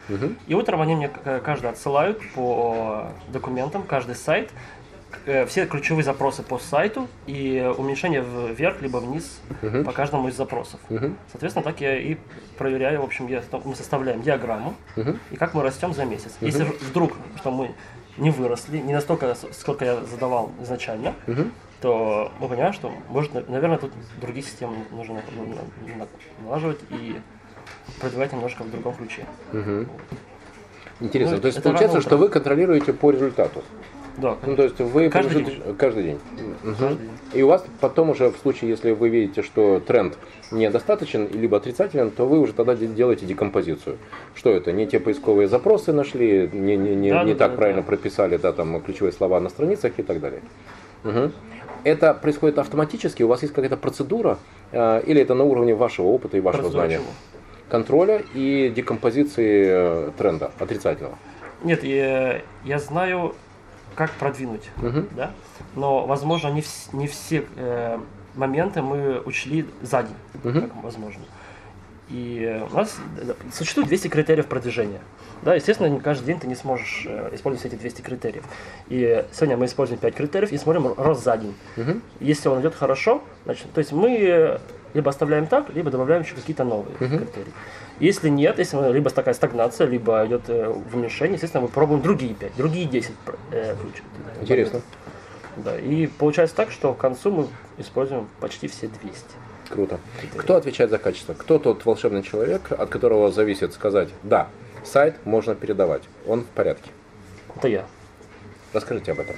И 0.48 0.54
утром 0.54 0.82
они 0.82 0.96
мне 0.96 1.10
каждый 1.44 1.70
отсылают 1.70 2.20
по 2.34 3.06
документам, 3.28 3.84
каждый 3.84 4.16
сайт, 4.16 4.50
все 5.46 5.66
ключевые 5.66 6.04
запросы 6.04 6.42
по 6.42 6.58
сайту 6.58 7.08
и 7.26 7.72
уменьшение 7.76 8.22
вверх 8.22 8.82
либо 8.82 8.98
вниз 8.98 9.40
по 9.84 9.92
каждому 9.92 10.28
из 10.28 10.36
запросов. 10.36 10.80
Соответственно, 11.30 11.64
так 11.64 11.80
я 11.80 11.98
и 11.98 12.16
проверяю, 12.58 13.00
в 13.00 13.04
общем, 13.04 13.26
я, 13.26 13.42
мы 13.64 13.74
составляем 13.74 14.22
диаграмму 14.22 14.74
и 15.30 15.36
как 15.36 15.54
мы 15.54 15.62
растем 15.62 15.94
за 15.94 16.04
месяц. 16.04 16.32
Если 16.40 16.64
вдруг, 16.64 17.12
что 17.36 17.50
мы 17.50 17.72
не 18.16 18.30
выросли, 18.30 18.78
не 18.78 18.92
настолько, 18.92 19.36
сколько 19.52 19.84
я 19.84 20.04
задавал 20.04 20.52
изначально, 20.62 21.14
то 21.80 22.32
мы 22.38 22.48
понимаем, 22.48 22.72
что, 22.72 22.92
может, 23.08 23.34
наверное, 23.48 23.78
тут 23.78 23.92
другие 24.20 24.44
системы 24.44 24.76
нужно 24.90 25.20
налаживать 26.42 26.80
и 26.90 27.20
продвигать 28.00 28.32
немножко 28.32 28.62
в 28.62 28.70
другом 28.70 28.94
ключе. 28.94 29.26
Угу. 29.52 29.86
Интересно. 31.00 31.36
Ну, 31.36 31.42
то 31.42 31.48
есть 31.48 31.62
получается, 31.62 32.00
что 32.00 32.16
вы 32.16 32.28
контролируете 32.28 32.92
по 32.92 33.10
результату. 33.10 33.62
Да. 34.16 34.36
Ну, 34.46 34.54
то 34.54 34.62
есть 34.62 34.78
вы 34.78 35.10
каждый 35.10 35.44
день. 35.44 35.62
каждый 35.76 36.02
день. 36.04 36.18
Угу. 36.62 36.76
Каждый 36.78 36.96
день. 36.98 37.10
И 37.32 37.42
у 37.42 37.48
вас 37.48 37.64
потом 37.80 38.10
уже 38.10 38.30
в 38.30 38.36
случае, 38.38 38.70
если 38.70 38.92
вы 38.92 39.08
видите, 39.08 39.42
что 39.42 39.80
тренд 39.80 40.16
недостаточен, 40.52 41.28
либо 41.32 41.56
отрицателен, 41.56 42.10
то 42.10 42.26
вы 42.26 42.38
уже 42.38 42.52
тогда 42.52 42.74
делаете 42.74 43.26
декомпозицию. 43.26 43.98
Что 44.34 44.50
это? 44.50 44.72
Не 44.72 44.86
те 44.86 45.00
поисковые 45.00 45.48
запросы 45.48 45.92
нашли, 45.92 46.48
не, 46.52 46.76
не, 46.76 46.94
не, 46.94 47.10
да, 47.10 47.24
не 47.24 47.32
да, 47.32 47.38
так 47.40 47.50
да, 47.52 47.56
правильно 47.56 47.82
да. 47.82 47.86
прописали 47.86 48.36
да, 48.36 48.52
там, 48.52 48.80
ключевые 48.80 49.12
слова 49.12 49.40
на 49.40 49.48
страницах 49.48 49.92
и 49.96 50.02
так 50.02 50.20
далее. 50.20 50.42
Угу. 51.04 51.32
Это 51.84 52.14
происходит 52.14 52.58
автоматически? 52.58 53.22
У 53.22 53.28
вас 53.28 53.42
есть 53.42 53.52
какая-то 53.52 53.76
процедура? 53.76 54.38
Э, 54.72 55.02
или 55.04 55.20
это 55.20 55.34
на 55.34 55.44
уровне 55.44 55.74
вашего 55.74 56.06
опыта 56.06 56.36
и 56.36 56.40
вашего 56.40 56.62
Процедура 56.62 56.86
знания? 56.86 56.96
чего? 56.96 57.12
Контроля 57.68 58.22
и 58.34 58.72
декомпозиции 58.74 59.64
э, 59.66 60.10
тренда 60.16 60.50
отрицательного. 60.58 61.18
Нет, 61.62 61.82
я, 61.82 62.42
я 62.64 62.78
знаю, 62.78 63.34
как 63.94 64.10
продвинуть, 64.12 64.68
Мгм. 64.76 65.08
да? 65.16 65.30
но, 65.74 66.06
возможно, 66.06 66.48
не, 66.48 66.60
вс- 66.60 66.94
не 66.94 67.06
все 67.06 67.44
э, 67.56 67.98
моменты 68.34 68.82
мы 68.82 69.20
учли 69.20 69.66
за 69.82 70.02
день, 70.02 70.16
Мгм. 70.42 70.60
как 70.62 70.82
возможно. 70.82 71.22
И 72.10 72.40
э, 72.42 72.66
у 72.70 72.74
нас 72.76 72.96
э, 73.18 73.32
существует 73.52 73.88
200 73.88 74.08
критериев 74.08 74.46
продвижения. 74.46 75.00
Да, 75.42 75.54
естественно, 75.54 75.98
каждый 76.00 76.26
день 76.26 76.38
ты 76.40 76.46
не 76.46 76.54
сможешь 76.54 77.04
э, 77.06 77.30
использовать 77.34 77.72
эти 77.72 77.80
200 77.80 78.02
критериев. 78.02 78.44
И 78.88 79.24
сегодня 79.32 79.56
мы 79.56 79.66
используем 79.66 80.00
5 80.00 80.14
критериев 80.14 80.52
и 80.52 80.58
смотрим 80.58 80.92
рост 80.96 81.24
за 81.24 81.36
день. 81.36 81.54
Мгм. 81.76 82.02
Если 82.20 82.48
он 82.48 82.60
идет 82.60 82.74
хорошо, 82.74 83.22
значит, 83.44 83.72
то 83.72 83.78
есть 83.78 83.92
мы 83.92 84.60
либо 84.94 85.10
оставляем 85.10 85.46
так, 85.46 85.68
либо 85.74 85.90
добавляем 85.90 86.22
еще 86.22 86.34
какие-то 86.34 86.64
новые 86.64 86.96
критерии. 86.96 87.52
Если 88.00 88.28
нет, 88.28 88.58
если 88.58 88.76
мы- 88.76 88.92
либо 88.92 89.10
такая 89.10 89.34
стагнация, 89.34 89.86
либо 89.86 90.24
идет 90.26 90.42
э, 90.48 90.68
уменьшение, 90.92 91.34
естественно, 91.34 91.62
мы 91.62 91.68
пробуем 91.68 92.00
другие 92.02 92.34
5, 92.34 92.56
другие 92.56 92.86
10 92.86 93.12
э, 93.52 93.74
ключ- 93.76 94.02
Интересно. 94.40 94.80
Да, 95.56 95.78
и 95.78 96.06
получается 96.06 96.56
так, 96.56 96.70
что 96.72 96.94
к 96.94 96.98
концу 96.98 97.30
мы 97.30 97.46
используем 97.78 98.28
почти 98.40 98.66
все 98.68 98.88
200. 98.88 99.24
Круто. 99.68 99.98
Кто 100.36 100.56
отвечает 100.56 100.90
за 100.90 100.98
качество? 100.98 101.34
Кто 101.34 101.58
тот 101.58 101.84
волшебный 101.84 102.22
человек, 102.22 102.72
от 102.72 102.88
которого 102.90 103.30
зависит 103.32 103.72
сказать, 103.72 104.08
да, 104.22 104.48
сайт 104.84 105.14
можно 105.24 105.54
передавать, 105.54 106.02
он 106.26 106.42
в 106.42 106.46
порядке? 106.46 106.90
Это 107.56 107.68
я. 107.68 107.84
Расскажите 108.72 109.12
об 109.12 109.20
этом. 109.20 109.36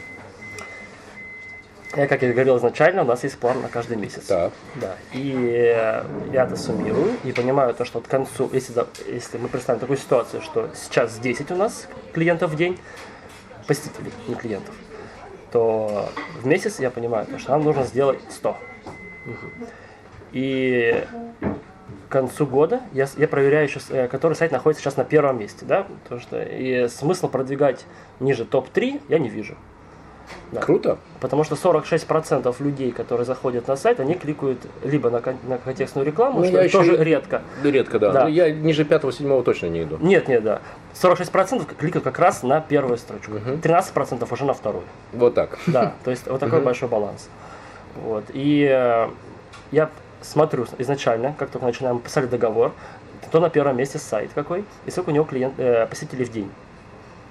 Я, 1.97 2.07
как 2.07 2.21
я 2.21 2.31
говорил 2.31 2.59
изначально, 2.59 3.03
у 3.03 3.07
нас 3.07 3.25
есть 3.25 3.39
план 3.39 3.63
на 3.63 3.69
каждый 3.69 3.97
месяц. 3.97 4.25
Так. 4.27 4.53
Да. 4.75 4.97
И 5.15 5.33
э, 5.35 6.05
я 6.31 6.45
это 6.45 6.55
суммирую 6.55 7.17
и 7.25 7.33
понимаю 7.33 7.73
то, 7.73 7.87
что 7.87 8.01
к 8.01 8.07
концу, 8.07 8.51
если, 8.53 8.85
если 9.11 9.39
мы 9.39 9.49
представим 9.49 9.81
такую 9.81 9.97
ситуацию, 9.97 10.43
что 10.43 10.69
сейчас 10.75 11.19
10 11.19 11.51
у 11.53 11.57
нас 11.57 11.89
клиентов 12.13 12.51
в 12.51 12.57
день, 12.57 12.79
посетителей, 13.67 14.13
не 14.29 14.35
клиентов, 14.35 14.75
то 15.53 16.11
в 16.43 16.47
месяц 16.47 16.81
я 16.81 16.91
понимаю, 16.91 17.27
то, 17.27 17.39
что 17.39 17.53
нам 17.53 17.65
нужно 17.65 17.85
сделать 17.85 18.21
100. 18.29 18.57
Мгм. 19.25 19.53
И 20.33 21.03
к 22.09 22.13
концу 22.13 22.47
года 22.47 22.83
я, 22.93 23.09
я 23.17 23.27
проверяю 23.27 23.69
еще, 23.69 23.81
э, 23.89 24.07
который 24.09 24.35
сайт 24.35 24.53
находится 24.53 24.83
сейчас 24.83 24.99
на 24.99 25.05
первом 25.05 25.39
месте, 25.39 25.65
да, 25.65 25.87
потому 26.03 26.21
что 26.21 26.43
и 26.43 26.89
смысл 26.89 27.29
продвигать 27.29 27.87
ниже 28.21 28.45
топ-3 28.45 29.01
я 29.09 29.19
не 29.19 29.31
вижу. 29.31 29.57
Да. 30.53 30.61
Круто. 30.61 30.99
Потому 31.21 31.45
что 31.45 31.55
46% 31.55 32.55
людей, 32.63 32.93
которые 32.93 33.25
заходят 33.25 33.69
на 33.69 33.77
сайт, 33.77 34.01
они 34.01 34.15
кликают 34.15 34.59
либо 34.85 35.11
на, 35.11 35.21
кон- 35.21 35.39
на 35.49 35.59
контекстную 35.59 36.07
рекламу, 36.07 36.41
Ну, 36.41 36.47
что 36.47 36.61
еще 36.61 36.79
тоже 36.79 36.97
редко. 37.03 37.43
Да, 37.63 37.71
редко, 37.71 37.99
да. 37.99 38.13
Да. 38.13 38.23
Но 38.25 38.29
я 38.29 38.51
ниже 38.51 38.85
пятого-седьмого 38.85 39.43
точно 39.43 39.67
не 39.67 39.83
иду. 39.83 39.99
Нет, 40.01 40.29
нет, 40.29 40.43
да. 40.45 40.61
46% 40.95 41.75
кликают 41.77 42.05
как 42.05 42.19
раз 42.19 42.43
на 42.43 42.61
первую 42.61 42.97
строчку. 42.99 43.33
13% 43.63 44.27
уже 44.33 44.45
на 44.45 44.55
вторую. 44.55 44.85
Вот 45.13 45.35
так. 45.35 45.59
Да, 45.67 45.95
то 46.05 46.11
есть 46.11 46.27
вот 46.27 46.41
такой 46.41 46.61
большой 46.61 46.89
баланс. 46.89 47.29
Вот. 47.97 48.25
И 48.33 48.67
э, 48.71 49.09
я 49.73 49.91
смотрю 50.23 50.67
изначально, 50.79 51.35
как 51.39 51.51
только 51.51 51.67
начинаем 51.67 51.99
писали 51.99 52.27
договор, 52.27 52.73
то 53.31 53.41
на 53.41 53.49
первом 53.51 53.77
месте 53.77 53.99
сайт 53.99 54.31
какой, 54.35 54.65
и 54.87 54.91
сколько 54.91 55.11
у 55.11 55.13
него 55.13 55.25
клиент, 55.25 55.55
э, 55.59 55.87
посетителей 55.87 56.25
в 56.25 56.31
день. 56.33 56.51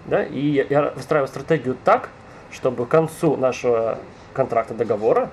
Да? 0.05 0.23
И 0.23 0.39
я- 0.39 0.65
я 0.69 0.91
выстраиваю 0.95 1.27
стратегию 1.27 1.75
так, 1.84 2.10
чтобы 2.55 2.85
к 2.85 2.89
концу 2.89 3.35
нашего 3.35 3.99
контракта 4.33 4.73
договора 4.73 5.29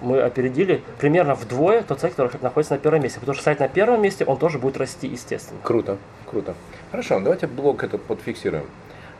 мы 0.00 0.20
опередили 0.20 0.82
примерно 0.98 1.34
вдвое 1.34 1.82
тот 1.82 2.00
сайт, 2.00 2.14
который 2.14 2.36
находится 2.42 2.74
на 2.74 2.80
первом 2.80 3.02
месте. 3.02 3.20
Потому 3.20 3.34
что 3.34 3.44
сайт 3.44 3.60
на 3.60 3.68
первом 3.68 4.02
месте, 4.02 4.24
он 4.24 4.38
тоже 4.38 4.58
будет 4.58 4.76
расти, 4.76 5.06
естественно. 5.06 5.60
Круто, 5.62 5.98
круто. 6.26 6.54
Хорошо, 6.90 7.20
давайте 7.20 7.46
блок 7.46 7.84
этот 7.84 8.02
подфиксируем. 8.02 8.64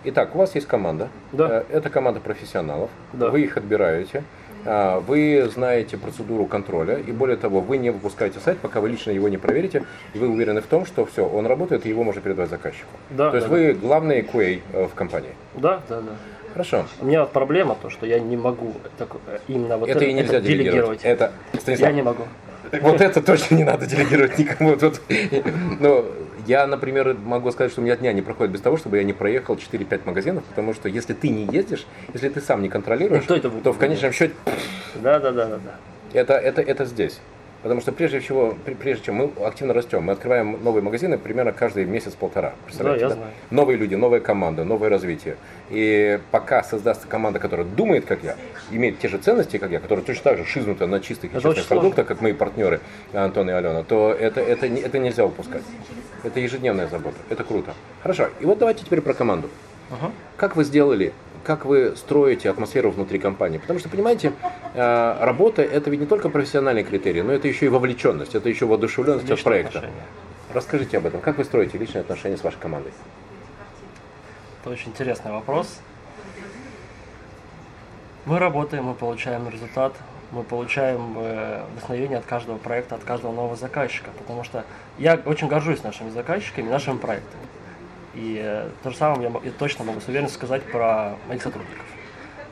Итак, 0.05 0.35
у 0.35 0.39
вас 0.39 0.55
есть 0.55 0.67
команда. 0.67 1.09
Да. 1.33 1.63
Э, 1.63 1.65
Это 1.71 1.89
команда 1.89 2.21
профессионалов. 2.21 2.91
Да. 3.13 3.31
Вы 3.31 3.43
их 3.43 3.57
отбираете. 3.57 4.25
А, 4.67 5.01
Вы 5.01 5.49
знаете 5.53 5.97
процедуру 5.97 6.47
контроля. 6.47 6.97
И 6.97 7.13
более 7.13 7.37
того, 7.37 7.61
вы 7.61 7.77
не 7.79 7.91
выпускаете 7.91 8.41
сайт, 8.41 8.59
пока 8.59 8.81
вы 8.81 8.89
лично 8.89 9.11
его 9.11 9.29
не 9.29 9.37
проверите. 9.37 9.85
И 10.15 10.19
вы 10.19 10.29
уверены 10.29 10.61
в 10.61 10.67
том, 10.67 10.87
что 10.87 11.05
все, 11.05 11.27
он 11.27 11.47
работает, 11.47 11.87
и 11.87 11.89
его 11.89 12.05
можно 12.05 12.21
передать 12.21 12.51
заказчику. 12.51 12.91
Да, 13.11 13.31
То 13.31 13.37
есть 13.37 13.49
да, 13.49 13.55
вы 13.55 13.73
главный 13.75 14.23
QA 14.23 14.61
э, 14.73 14.87
в 14.87 14.95
компании. 14.95 15.33
Да, 15.55 15.81
да, 15.89 16.01
да. 16.01 16.13
Хорошо. 16.53 16.87
У 17.01 17.07
меня 17.07 17.25
проблема 17.25 17.77
то, 17.81 17.91
что 17.91 18.07
я 18.07 18.21
не 18.21 18.37
могу 18.37 18.75
так, 18.97 19.09
э, 19.27 19.39
именно 19.49 19.77
вот 19.77 19.89
это 19.89 20.05
и 20.05 20.13
нельзя 20.13 20.41
делегировать. 20.41 21.01
Это, 21.03 21.33
Станислав, 21.59 21.91
Я 21.91 21.95
не 21.95 22.03
могу. 22.03 22.25
Вот 22.81 23.01
это 23.01 23.23
точно 23.23 23.57
не 23.57 23.65
надо 23.65 23.87
делегировать 23.87 24.39
никому. 24.39 24.77
Тут, 24.77 25.01
ну, 25.81 26.07
я, 26.47 26.67
например, 26.67 27.17
могу 27.25 27.51
сказать, 27.53 27.73
что 27.73 27.81
у 27.81 27.85
меня 27.85 27.97
дня 27.97 28.13
не 28.13 28.23
проходит 28.23 28.53
без 28.53 28.61
того, 28.61 28.77
чтобы 28.77 28.97
я 28.99 29.05
не 29.05 29.13
проехал 29.13 29.55
4-5 29.57 30.01
магазинов, 30.05 30.45
потому 30.45 30.75
что 30.75 30.89
если 30.89 31.13
ты 31.15 31.29
не 31.29 31.45
ездишь, 31.45 31.87
если 32.13 32.29
ты 32.29 32.41
сам 32.41 32.63
не 32.63 32.69
контролируешь, 32.69 33.23
Ну, 33.23 33.25
кто 33.25 33.37
это 33.37 33.49
будет? 33.51 33.63
то 33.65 33.73
в 33.73 33.79
конечном 33.79 34.13
счете 34.13 34.35
Да, 34.97 35.19
да, 35.19 35.33
да, 35.33 35.47
да, 35.47 35.57
да. 35.59 36.19
это, 36.19 36.35
это, 36.35 36.63
это 36.63 36.85
здесь. 36.85 37.21
Потому 37.65 37.81
что 37.81 37.93
прежде 37.93 38.21
всего, 38.21 38.55
пр- 38.67 38.75
прежде 38.77 39.07
чем 39.07 39.15
мы 39.15 39.31
активно 39.43 39.73
растем, 39.73 40.03
мы 40.03 40.13
открываем 40.13 40.63
новые 40.63 40.83
магазины 40.83 41.17
примерно 41.17 41.51
каждый 41.53 41.87
месяц-полтора. 41.87 42.53
Представляете, 42.67 43.05
Да, 43.07 43.09
я 43.09 43.15
знаю. 43.17 43.31
Новые 43.51 43.79
люди, 43.79 43.95
новая 43.95 44.21
команда, 44.21 44.65
новое 44.65 44.91
развитие. 44.91 45.37
И 45.71 46.21
пока 46.31 46.63
создастся 46.63 47.09
команда, 47.09 47.39
которая 47.39 47.65
думает, 47.65 48.05
как 48.05 48.23
я, 48.23 48.37
имеет 48.71 48.99
те 48.99 49.09
же 49.09 49.17
ценности, 49.17 49.57
как 49.57 49.71
я, 49.71 49.81
которая 49.81 50.05
точно 50.05 50.25
так 50.25 50.37
же 50.37 50.45
шизнута 50.45 50.87
на 50.87 51.01
чистых 51.01 51.33
и 51.33 51.37
Это 51.39 51.41
честных 51.41 51.67
продуктах, 51.69 52.07
как 52.07 52.21
мои 52.21 52.35
партнеры 52.35 52.81
Антон 53.15 53.49
и 53.49 53.53
Алена, 53.55 53.83
то 53.83 54.13
это, 54.13 54.43
это, 54.43 54.67
это 54.67 54.99
нельзя 54.99 55.25
упускать. 55.25 55.63
Это 56.23 56.41
ежедневная 56.41 56.87
забота. 56.89 57.17
Это 57.31 57.45
круто. 57.45 57.73
Хорошо. 58.03 58.29
И 58.41 58.45
вот 58.45 58.59
давайте 58.59 58.85
теперь 58.85 59.01
про 59.01 59.15
команду. 59.15 59.49
Как 60.37 60.55
вы 60.55 60.65
сделали, 60.65 61.15
как 61.45 61.65
вы 61.65 61.95
строите 61.97 62.51
атмосферу 62.51 62.91
внутри 62.91 63.19
компании? 63.19 63.59
Потому 63.59 63.79
что, 63.79 63.89
понимаете, 63.89 64.33
э, 64.75 65.17
работа 65.21 65.63
это 65.63 65.91
ведь 65.91 66.01
не 66.01 66.07
только 66.07 66.29
профессиональные 66.29 66.85
критерии, 66.85 67.21
но 67.21 67.33
это 67.33 67.47
еще 67.47 67.67
и 67.67 67.69
вовлеченность, 67.69 68.35
это 68.35 68.49
еще 68.49 68.67
воодушевленность 68.67 69.25
от 69.27 69.31
Личные 69.31 69.45
проекта. 69.45 69.79
отношения. 69.79 70.03
Расскажите 70.53 70.99
об 70.99 71.07
этом. 71.07 71.21
Как 71.21 71.39
вы 71.39 71.45
строите 71.45 71.79
личные 71.79 72.01
отношения 72.01 72.37
с 72.37 72.43
вашей 72.45 72.59
командой? 72.59 72.93
Это 74.63 74.71
очень 74.71 74.89
интересный 74.89 75.31
вопрос. 75.31 75.81
Мы 78.25 78.39
работаем, 78.39 78.85
мы 78.85 78.95
получаем 78.95 79.49
результат, 79.51 79.93
мы 80.33 80.43
получаем 80.43 81.15
э, 81.19 81.65
вдохновение 81.73 82.19
от 82.19 82.25
каждого 82.25 82.57
проекта, 82.57 82.95
от 82.95 83.05
каждого 83.05 83.33
нового 83.33 83.57
заказчика, 83.57 84.11
потому 84.17 84.45
что 84.45 84.65
я 84.99 85.21
очень 85.27 85.49
горжусь 85.49 85.83
нашими 85.83 86.11
заказчиками, 86.11 86.71
нашими 86.71 86.97
проектами. 86.97 87.43
И 88.15 88.41
э, 88.43 88.69
то 88.83 88.91
же 88.91 88.97
самое 88.97 89.23
я, 89.23 89.41
я 89.45 89.51
точно 89.53 89.85
могу 89.85 90.01
с 90.01 90.09
уверенностью 90.09 90.39
сказать 90.39 90.63
про 90.63 91.17
моих 91.29 91.43
сотрудников. 91.43 91.85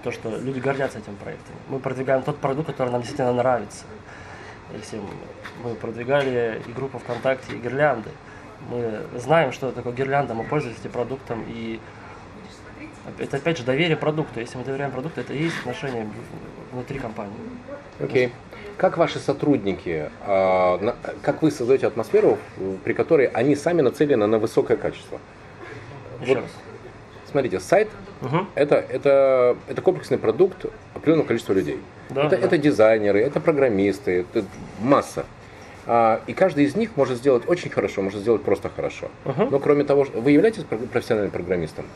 То, 0.03 0.11
что 0.11 0.37
люди 0.37 0.59
гордятся 0.59 0.99
этим 0.99 1.15
проектом. 1.17 1.55
Мы 1.69 1.79
продвигаем 1.79 2.23
тот 2.23 2.39
продукт, 2.39 2.67
который 2.67 2.91
нам 2.91 3.03
действительно 3.03 3.33
нравится. 3.33 3.85
Если 4.77 5.01
мы 5.63 5.75
продвигали 5.75 6.61
и 6.67 6.73
группу 6.73 6.99
ВКонтакте, 6.99 7.55
и 7.55 7.59
гирлянды, 7.59 8.11
мы 8.71 9.03
знаем, 9.17 9.53
что 9.53 9.71
такое 9.71 9.93
гирлянда, 9.93 10.35
мы 10.35 10.45
пользуемся 10.45 10.81
этим 10.81 10.93
продуктом, 10.93 11.45
и 11.49 11.81
это 13.19 13.37
опять 13.37 13.59
же 13.59 13.65
доверие 13.65 13.97
продукту. 13.97 14.41
Если 14.41 14.57
мы 14.57 14.65
доверяем 14.65 14.93
продукту, 14.93 15.21
это 15.21 15.33
и 15.33 15.45
есть 15.45 15.59
отношения 15.61 16.09
внутри 16.73 16.99
компании. 16.99 17.35
Окей. 18.01 18.33
Как 18.77 18.97
ваши 18.97 19.19
сотрудники, 19.19 20.11
а, 20.23 20.97
как 21.23 21.43
вы 21.43 21.51
создаете 21.51 21.87
атмосферу, 21.87 22.39
при 22.85 22.95
которой 22.95 23.27
они 23.27 23.55
сами 23.55 23.83
нацелены 23.83 24.27
на 24.27 24.39
высокое 24.39 24.77
качество? 24.77 25.21
Еще 26.23 26.35
Вот. 26.35 26.43
раз. 26.43 26.51
смотрите, 27.31 27.61
сайт 27.61 27.89
Мгм. 28.21 28.49
это, 28.55 28.77
это, 28.77 29.57
это 29.69 29.83
комплексный 29.83 30.19
продукт 30.19 30.67
определенного 30.95 31.27
количества 31.27 31.53
людей. 31.55 31.79
Да, 32.11 32.27
это, 32.27 32.37
да. 32.37 32.47
это 32.47 32.59
дизайнеры, 32.59 33.21
это 33.21 33.41
программисты, 33.41 34.21
это 34.21 34.45
масса. 34.81 35.25
А, 35.87 36.21
и 36.27 36.33
каждый 36.33 36.65
из 36.65 36.77
них 36.77 36.91
может 36.97 37.19
сделать 37.19 37.49
очень 37.49 37.71
хорошо, 37.71 38.03
может 38.03 38.21
сделать 38.21 38.43
просто 38.43 38.69
хорошо. 38.69 39.09
Мгм. 39.25 39.49
Но 39.51 39.59
кроме 39.59 39.85
того, 39.85 40.07
вы 40.15 40.31
являетесь 40.31 40.63
про- 40.65 40.77
профессиональным 40.79 41.33
программистом? 41.33 41.87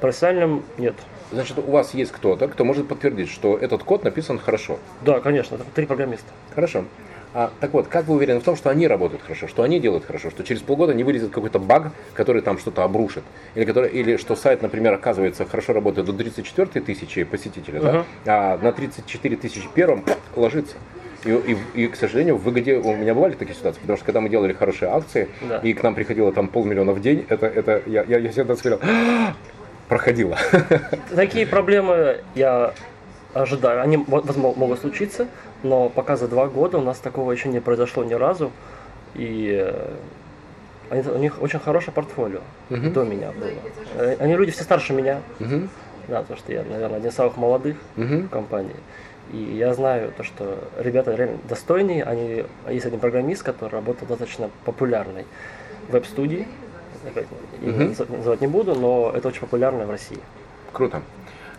Профессиональным 0.00 0.64
нет. 0.78 0.94
Значит, 1.30 1.56
у 1.58 1.70
вас 1.70 1.94
есть 1.94 2.12
кто-то, 2.12 2.48
кто 2.48 2.64
может 2.64 2.88
подтвердить, 2.88 3.30
что 3.30 3.56
этот 3.56 3.84
код 3.84 4.04
написан 4.04 4.38
хорошо. 4.38 4.78
Да, 5.02 5.20
конечно, 5.20 5.56
три 5.74 5.86
программиста. 5.86 6.26
Хорошо. 6.54 6.84
А, 7.34 7.50
так 7.60 7.72
вот, 7.72 7.88
как 7.88 8.06
вы 8.08 8.16
уверены 8.16 8.40
в 8.40 8.44
том, 8.44 8.56
что 8.56 8.68
они 8.68 8.86
работают 8.86 9.22
хорошо, 9.22 9.48
что 9.48 9.62
они 9.62 9.80
делают 9.80 10.04
хорошо, 10.04 10.28
что 10.30 10.44
через 10.44 10.60
полгода 10.60 10.92
не 10.92 11.02
вылезет 11.02 11.30
какой-то 11.30 11.58
баг, 11.58 11.90
который 12.12 12.42
там 12.42 12.58
что-то 12.58 12.84
обрушит? 12.84 13.22
Или, 13.54 13.64
который, 13.64 13.88
или 13.90 14.18
что 14.18 14.36
сайт, 14.36 14.60
например, 14.60 14.92
оказывается 14.92 15.46
хорошо 15.46 15.72
работает 15.72 16.06
до 16.06 16.12
34 16.12 16.68
тысячи 16.84 17.24
посетителей, 17.24 17.80
да, 17.80 17.92
Мгм. 17.92 18.04
а 18.26 18.58
на 18.58 18.72
34 18.72 19.36
тысячи 19.36 19.66
первом 19.74 20.04
ложится. 20.36 20.76
И, 21.24 21.30
и- 21.74 21.82
и, 21.84 21.86
к 21.88 21.96
сожалению, 21.96 22.36
в 22.36 22.42
выгоде 22.42 22.76
у 22.78 22.94
меня 22.96 23.14
бывали 23.14 23.32
такие 23.34 23.54
ситуации, 23.56 23.80
потому 23.80 23.96
что 23.96 24.04
когда 24.04 24.20
мы 24.20 24.28
делали 24.28 24.52
хорошие 24.52 24.90
акции, 24.90 25.28
Да. 25.40 25.58
и 25.58 25.72
к 25.72 25.82
нам 25.82 25.94
приходило 25.94 26.32
там 26.32 26.48
полмиллиона 26.48 26.92
в 26.92 27.00
день, 27.00 27.24
это, 27.30 27.46
это 27.46 27.80
я, 27.86 28.02
я, 28.02 28.18
я 28.18 28.30
всегда 28.30 28.56
смотрел, 28.56 28.80
проходило. 29.88 30.36
Такие 31.14 31.46
проблемы 31.46 32.18
я 32.34 32.74
ожидаю. 33.34 33.80
Они 33.82 33.96
мо- 33.96 34.20
возможно, 34.20 34.58
могут 34.60 34.80
случиться, 34.80 35.28
но 35.62 35.88
пока 35.88 36.16
за 36.16 36.28
два 36.28 36.46
года 36.46 36.78
у 36.78 36.82
нас 36.82 36.98
такого 36.98 37.32
еще 37.32 37.48
не 37.48 37.60
произошло 37.60 38.04
ни 38.04 38.14
разу. 38.14 38.50
И 39.14 39.50
э, 39.62 39.90
они- 40.90 41.08
у 41.08 41.18
них 41.18 41.42
очень 41.42 41.58
хорошее 41.58 41.92
портфолио 41.92 42.40
Мгм. 42.70 42.92
до 42.92 43.04
меня 43.04 43.30
было. 43.32 43.50
Э, 43.96 44.16
Они 44.20 44.34
люди 44.36 44.50
все 44.52 44.64
старше 44.64 44.92
меня, 44.92 45.20
Мгм, 45.38 45.68
да, 46.08 46.20
потому 46.22 46.38
что 46.38 46.52
я, 46.52 46.62
наверное, 46.64 46.96
один 46.98 47.10
из 47.10 47.14
самых 47.14 47.36
молодых 47.36 47.76
мгм. 47.96 48.26
в 48.26 48.30
компании. 48.30 48.76
И 49.32 49.36
я 49.36 49.72
знаю 49.74 50.12
то, 50.16 50.24
что 50.24 50.58
ребята 50.78 51.14
реально 51.14 51.38
достойные. 51.48 52.04
Они, 52.04 52.44
есть 52.68 52.86
один 52.86 53.00
программист, 53.00 53.42
который 53.42 53.70
работал 53.70 54.06
достаточно 54.08 54.50
популярной 54.64 55.24
веб-студии. 55.90 56.46
Наза- 57.62 58.06
называть 58.16 58.40
не 58.40 58.46
буду, 58.46 58.74
но 58.74 59.12
это 59.14 59.28
очень 59.28 59.40
популярно 59.40 59.84
в 59.86 59.90
России. 59.90 60.18
Круто. 60.72 61.02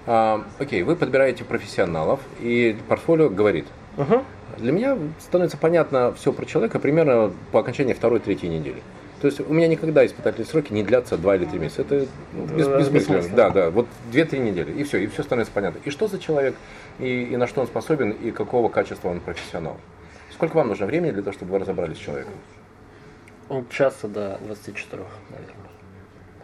А, 0.05 0.43
окей, 0.59 0.83
вы 0.83 0.95
подбираете 0.95 1.43
профессионалов, 1.43 2.19
и 2.41 2.75
портфолио 2.87 3.29
говорит. 3.29 3.65
Мгм. 3.97 4.23
Для 4.57 4.71
меня 4.71 4.97
становится 5.19 5.57
понятно 5.57 6.13
все 6.13 6.31
про 6.31 6.45
человека 6.45 6.79
примерно 6.79 7.31
по 7.51 7.59
окончании 7.59 7.93
второй-третьей 7.93 8.49
недели. 8.49 8.81
То 9.21 9.27
есть 9.27 9.39
у 9.39 9.53
меня 9.53 9.67
никогда 9.67 10.05
испытательные 10.05 10.45
сроки 10.45 10.73
не 10.73 10.83
длятся 10.83 11.17
два 11.17 11.35
или 11.35 11.45
три 11.45 11.57
месяца. 11.57 11.81
Это 11.83 12.07
ну, 12.33 12.45
без- 12.45 12.67
Да, 12.67 12.79
бессмысленно. 12.79 12.93
бессмысленно. 13.17 13.35
Да, 13.37 13.49
да. 13.51 13.69
Вот 13.69 13.87
две-три 14.11 14.39
недели, 14.39 14.71
и 14.73 14.83
все, 14.83 14.97
и 14.97 15.07
все 15.07 15.23
становится 15.23 15.53
понятно. 15.53 15.79
И 15.85 15.89
что 15.91 16.07
за 16.07 16.19
человек, 16.19 16.55
и, 16.99 17.23
и 17.23 17.37
на 17.37 17.47
что 17.47 17.61
он 17.61 17.67
способен, 17.67 18.11
и 18.11 18.31
какого 18.31 18.67
качества 18.69 19.09
он 19.09 19.21
профессионал. 19.21 19.77
Сколько 20.31 20.57
вам 20.57 20.67
нужно 20.67 20.87
времени 20.87 21.11
для 21.11 21.21
того, 21.23 21.33
чтобы 21.33 21.51
вы 21.53 21.59
разобрались 21.59 21.97
с 21.97 22.01
человеком? 22.01 22.33
От 23.49 23.69
часа 23.69 24.07
до 24.07 24.39
24, 24.45 25.03
наверное. 25.29 25.55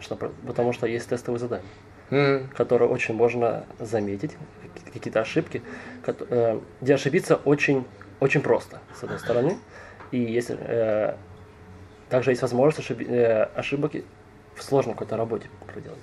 Что, 0.00 0.16
потому 0.46 0.72
что 0.72 0.86
есть 0.86 1.08
тестовые 1.08 1.38
задания, 1.38 1.66
М, 2.10 2.48
которые 2.56 2.88
очень 2.88 3.14
можно 3.14 3.64
заметить, 3.78 4.32
какие- 4.74 4.92
какие-то 4.92 5.20
ошибки, 5.20 5.62
э, 6.06 6.60
где 6.80 6.94
ошибиться 6.94 7.36
очень, 7.36 7.84
очень 8.18 8.40
просто, 8.40 8.80
с 8.98 9.04
одной 9.04 9.18
стороны. 9.18 9.58
И 10.10 10.18
если, 10.18 10.56
э, 10.60 11.14
также 12.08 12.32
есть 12.32 12.42
возможность 12.42 12.90
ошиби- 12.90 13.08
э, 13.08 13.44
ошибок 13.54 13.92
в 14.56 14.62
сложной 14.62 14.94
какой-то 14.94 15.16
работе 15.16 15.48
проделать. 15.72 15.98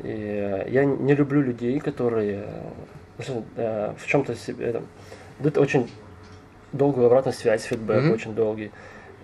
И, 0.00 0.64
я 0.68 0.84
не 0.86 1.14
люблю 1.14 1.42
людей, 1.42 1.78
которые 1.78 2.44
э, 3.18 3.22
что, 3.22 3.44
э, 3.56 3.94
в 3.98 4.06
чем-то 4.06 4.34
себе 4.34 4.66
это, 4.66 4.82
дают 5.38 5.58
очень 5.58 5.90
долгую 6.72 7.06
обратную 7.06 7.34
связь, 7.34 7.62
фидбэк 7.64 8.04
Мгм. 8.04 8.12
очень 8.12 8.34
долгий, 8.34 8.72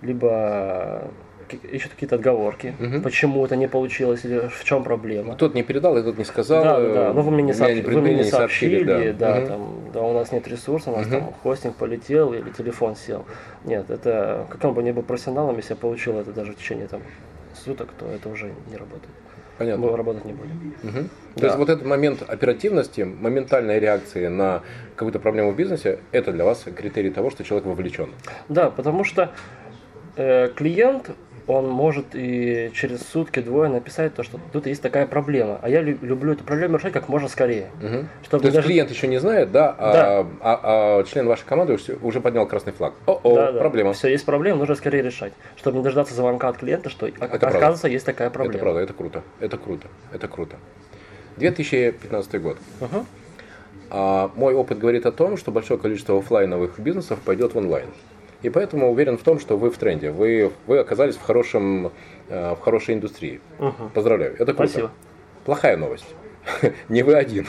либо 0.02 1.10
ищут 1.54 1.92
какие-то 1.92 2.16
отговорки, 2.16 2.74
Мгм. 2.78 3.02
почему 3.02 3.44
это 3.44 3.56
не 3.56 3.68
получилось 3.68 4.24
или 4.24 4.48
в 4.48 4.64
чем 4.64 4.82
проблема. 4.84 5.34
Тот 5.36 5.54
не 5.54 5.62
передал, 5.62 5.96
этот 5.96 6.18
не 6.18 6.24
сказал. 6.24 6.62
Да, 6.64 6.80
да, 6.80 6.94
да. 6.94 7.12
Ну 7.12 7.22
вы 7.22 7.30
мне 7.30 7.42
не, 7.42 7.52
сообщ- 7.52 7.82
вы 7.82 8.00
мне 8.00 8.14
не 8.14 8.24
сообщили, 8.24 9.12
да, 9.12 9.36
Мгм. 9.36 9.46
там, 9.46 9.74
да, 9.94 10.02
у 10.02 10.12
нас 10.14 10.32
нет 10.32 10.46
ресурсов, 10.48 10.94
у 10.94 10.96
нас 10.96 11.06
Мгм. 11.06 11.14
там 11.20 11.32
хостинг 11.42 11.76
полетел 11.76 12.32
или 12.34 12.50
телефон 12.50 12.96
сел. 12.96 13.24
Нет, 13.64 13.90
это 13.90 14.46
каким 14.50 14.74
бы 14.74 14.82
ни 14.82 14.90
был 14.92 15.02
профессионалом, 15.02 15.56
если 15.56 15.72
я 15.72 15.76
получил 15.76 16.18
это 16.18 16.32
даже 16.32 16.52
в 16.52 16.56
течение 16.56 16.86
там 16.86 17.00
суток, 17.54 17.88
то 17.98 18.06
это 18.06 18.28
уже 18.28 18.46
не 18.70 18.76
работает. 18.76 19.10
Понятно. 19.58 19.86
Мы 19.88 19.96
работать 19.96 20.24
не 20.24 20.32
будем. 20.34 20.74
То 21.34 21.40
Да. 21.40 21.46
есть 21.46 21.58
вот 21.58 21.68
этот 21.68 21.84
момент 21.84 22.22
оперативности, 22.28 23.00
моментальной 23.02 23.80
реакции 23.80 24.28
на 24.28 24.62
какую-то 24.94 25.18
проблему 25.18 25.50
в 25.50 25.56
бизнесе, 25.56 25.98
это 26.12 26.30
для 26.32 26.44
вас 26.44 26.64
критерий 26.76 27.10
того, 27.10 27.30
что 27.30 27.42
человек 27.42 27.66
вовлечен. 27.66 28.10
Да, 28.48 28.70
потому 28.70 29.02
что 29.02 29.32
э, 30.16 30.48
клиент, 30.54 31.10
он 31.48 31.68
может 31.68 32.06
и 32.14 32.70
через 32.74 33.00
сутки-двое 33.08 33.70
написать 33.70 34.14
то, 34.14 34.22
что 34.22 34.38
тут 34.52 34.66
есть 34.66 34.82
такая 34.82 35.06
проблема, 35.06 35.58
а 35.62 35.68
я 35.68 35.80
лю- 35.80 35.98
люблю 36.02 36.34
эту 36.34 36.44
проблему 36.44 36.76
решать 36.76 36.92
как 36.92 37.08
можно 37.08 37.26
скорее. 37.28 37.70
Мгм. 37.82 38.08
Чтобы 38.22 38.42
То 38.42 38.46
есть 38.48 38.54
даже- 38.56 38.68
клиент 38.68 38.90
еще 38.90 39.08
не 39.08 39.18
знает, 39.18 39.50
да, 39.50 39.74
а, 39.78 39.92
Да. 39.92 40.26
а- 40.40 40.60
а 41.00 41.04
член 41.04 41.26
вашей 41.26 41.46
команды 41.46 41.78
уже- 42.02 42.20
поднял 42.20 42.46
красный 42.46 42.72
флаг. 42.74 42.92
О-о, 43.06 43.34
Да, 43.34 43.52
да. 43.52 43.58
проблема. 43.60 43.94
Все, 43.94 44.08
есть 44.08 44.26
проблема, 44.26 44.58
нужно 44.58 44.74
скорее 44.74 45.02
решать. 45.02 45.32
Чтобы 45.56 45.78
не 45.78 45.82
дождаться 45.82 46.14
звонка 46.14 46.48
от 46.48 46.58
клиента, 46.58 46.90
что 46.90 47.08
правда. 47.10 47.36
оказывается 47.48 47.88
есть 47.88 48.04
такая 48.04 48.28
проблема. 48.30 48.54
Это 48.56 48.62
правда, 48.64 48.80
это 48.80 48.92
круто, 48.92 49.22
это 49.40 49.56
круто, 49.56 49.88
это 50.12 50.28
круто. 50.28 50.56
2015 51.38 52.38
год. 52.38 52.58
Мгм. 52.80 53.06
А 53.90 54.30
мой 54.36 54.54
опыт 54.54 54.78
говорит 54.78 55.06
о 55.06 55.12
том, 55.12 55.36
что 55.38 55.50
большое 55.50 55.80
количество 55.80 56.18
оффлайновых 56.18 56.78
бизнесов 56.78 57.20
пойдет 57.24 57.54
в 57.54 57.58
онлайн. 57.58 57.86
И 58.42 58.50
поэтому 58.50 58.90
уверен 58.90 59.18
в 59.18 59.22
том, 59.22 59.40
что 59.40 59.56
вы 59.56 59.70
в 59.70 59.78
тренде, 59.78 60.10
вы, 60.10 60.52
вы 60.66 60.78
оказались 60.78 61.16
в, 61.16 61.22
хорошем, 61.22 61.90
э, 62.28 62.54
в 62.54 62.60
хорошей 62.60 62.94
индустрии. 62.94 63.40
Мгм. 63.58 63.90
Поздравляю, 63.92 64.34
это 64.34 64.54
круто. 64.54 64.68
Спасибо. 64.68 64.90
Плохая 65.44 65.76
новость. 65.76 66.06
Не 66.88 67.02
вы 67.02 67.14
один. 67.14 67.46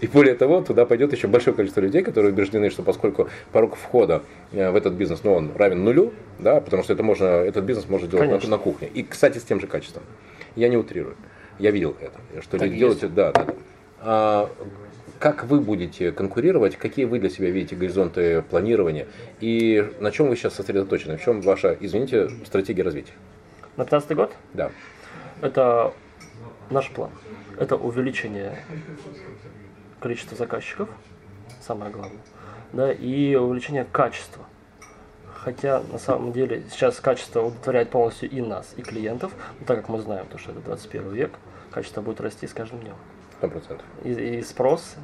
И 0.00 0.06
более 0.06 0.34
того, 0.34 0.62
туда 0.62 0.86
пойдет 0.86 1.12
еще 1.12 1.28
большое 1.28 1.54
количество 1.54 1.80
людей, 1.80 2.02
которые 2.02 2.32
убеждены, 2.32 2.70
что 2.70 2.82
поскольку 2.82 3.28
порог 3.52 3.76
входа 3.76 4.22
э, 4.52 4.70
в 4.70 4.76
этот 4.76 4.94
бизнес, 4.94 5.20
ну, 5.24 5.34
он 5.34 5.52
равен 5.54 5.84
нулю, 5.84 6.12
да, 6.38 6.60
потому 6.60 6.82
что 6.82 6.94
это 6.94 7.02
можно, 7.02 7.26
этот 7.26 7.64
бизнес 7.64 7.88
можно 7.88 8.08
делать 8.08 8.28
Конечно. 8.28 8.50
на 8.50 8.58
кухне. 8.58 8.88
И, 8.92 9.02
кстати, 9.02 9.38
с 9.38 9.42
тем 9.42 9.60
же 9.60 9.66
качеством. 9.66 10.02
Я 10.56 10.68
не 10.68 10.76
утрирую. 10.76 11.16
Я 11.58 11.70
видел 11.70 11.94
это. 12.00 12.18
Что 12.40 12.58
Так 12.58 12.68
люди 12.68 12.78
делают, 12.78 13.14
да, 13.14 13.32
да, 13.32 13.44
да. 13.44 13.54
А, 14.00 14.50
как 15.18 15.44
вы 15.44 15.60
будете 15.60 16.12
конкурировать, 16.12 16.76
какие 16.76 17.04
вы 17.04 17.18
для 17.18 17.30
себя 17.30 17.50
видите 17.50 17.76
горизонты 17.76 18.42
планирования 18.42 19.06
и 19.40 19.92
на 20.00 20.10
чем 20.10 20.28
вы 20.28 20.36
сейчас 20.36 20.54
сосредоточены, 20.54 21.16
в 21.16 21.22
чем 21.22 21.40
ваша, 21.40 21.76
извините, 21.80 22.30
стратегия 22.46 22.82
развития? 22.82 23.12
На 23.76 23.84
15 23.84 24.16
год 24.16 24.32
Да. 24.54 24.70
это 25.42 25.92
наш 26.70 26.90
план. 26.90 27.10
Это 27.58 27.76
увеличение 27.76 28.58
количества 30.00 30.36
заказчиков, 30.36 30.88
самое 31.60 31.90
главное, 31.90 32.20
да, 32.72 32.92
и 32.92 33.34
увеличение 33.34 33.84
качества. 33.90 34.44
Хотя 35.34 35.82
на 35.92 35.98
самом 35.98 36.32
деле 36.32 36.64
сейчас 36.70 37.00
качество 37.00 37.42
удовлетворяет 37.42 37.90
полностью 37.90 38.30
и 38.30 38.40
нас, 38.40 38.74
и 38.76 38.82
клиентов, 38.82 39.32
но 39.60 39.66
так 39.66 39.78
как 39.78 39.88
мы 39.88 40.00
знаем, 40.00 40.26
то, 40.26 40.38
что 40.38 40.52
это 40.52 40.60
21 40.60 41.10
век, 41.10 41.32
качество 41.70 42.00
будет 42.00 42.20
расти 42.20 42.46
с 42.46 42.52
каждым 42.52 42.80
днем. 42.80 42.96
Сто 43.38 43.48
процентов. 43.48 43.86
И, 44.04 44.10
и 44.10 44.42
спрос. 44.42 44.96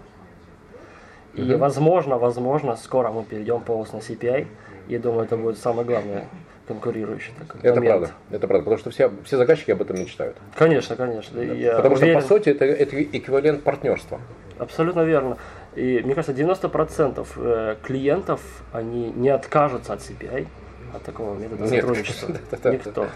И 1.34 1.42
Мгм. 1.42 1.58
возможно, 1.58 2.18
возможно, 2.18 2.76
скоро 2.76 3.10
мы 3.10 3.24
перейдем 3.24 3.60
полностью 3.60 3.98
на 3.98 4.02
CPI. 4.02 4.46
Я 4.88 4.98
думаю, 4.98 5.24
это 5.24 5.36
будет 5.36 5.58
самое 5.58 5.86
главное 5.86 6.26
конкурирующий 6.68 7.32
такой 7.38 7.60
Это 7.60 7.74
момент. 7.80 7.86
правда, 7.86 8.10
это 8.30 8.48
правда, 8.48 8.64
потому 8.64 8.78
что 8.78 8.90
все, 8.90 9.10
все 9.24 9.36
заказчики 9.36 9.70
об 9.70 9.82
этом 9.82 9.98
мечтают. 10.00 10.36
Конечно, 10.56 10.96
конечно. 10.96 11.38
Я 11.40 11.76
потому 11.76 11.96
что, 11.96 12.04
уверен- 12.06 12.20
по 12.20 12.26
сути, 12.26 12.48
это, 12.50 12.64
это 12.64 13.02
эквивалент 13.02 13.62
партнерства. 13.62 14.20
Абсолютно 14.58 15.02
верно. 15.02 15.36
И 15.74 16.00
мне 16.04 16.14
кажется, 16.14 16.32
90% 16.32 17.26
э, 17.36 17.76
клиентов, 17.82 18.40
они 18.72 19.10
не 19.10 19.28
откажутся 19.28 19.92
от 19.94 20.00
CPI, 20.00 20.46
от 20.94 21.02
такого 21.02 21.36
метода 21.36 21.62
Нет, 21.64 21.70
сотрудничества. 21.82 22.32
Никто. 22.70 23.06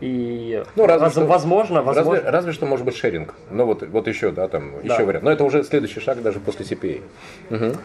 И 0.00 0.62
Ну, 0.76 0.86
разве 0.86 1.04
воз- 1.06 1.12
что- 1.12 1.26
возможно, 1.26 1.82
возможно, 1.82 2.12
Разве, 2.14 2.30
разве 2.30 2.52
что 2.52 2.66
может 2.66 2.84
быть 2.84 2.96
шеринг. 2.96 3.34
Ну 3.50 3.64
вот, 3.64 3.82
вот 3.82 4.06
еще, 4.08 4.30
да, 4.30 4.46
там, 4.48 4.72
Да. 4.84 4.94
еще 4.94 5.04
вариант. 5.04 5.24
Но 5.24 5.30
это 5.30 5.44
уже 5.44 5.64
следующий 5.64 6.00
шаг 6.00 6.20
даже 6.22 6.38
после 6.40 6.64
CPA. 6.66 7.02
Мгм. 7.50 7.76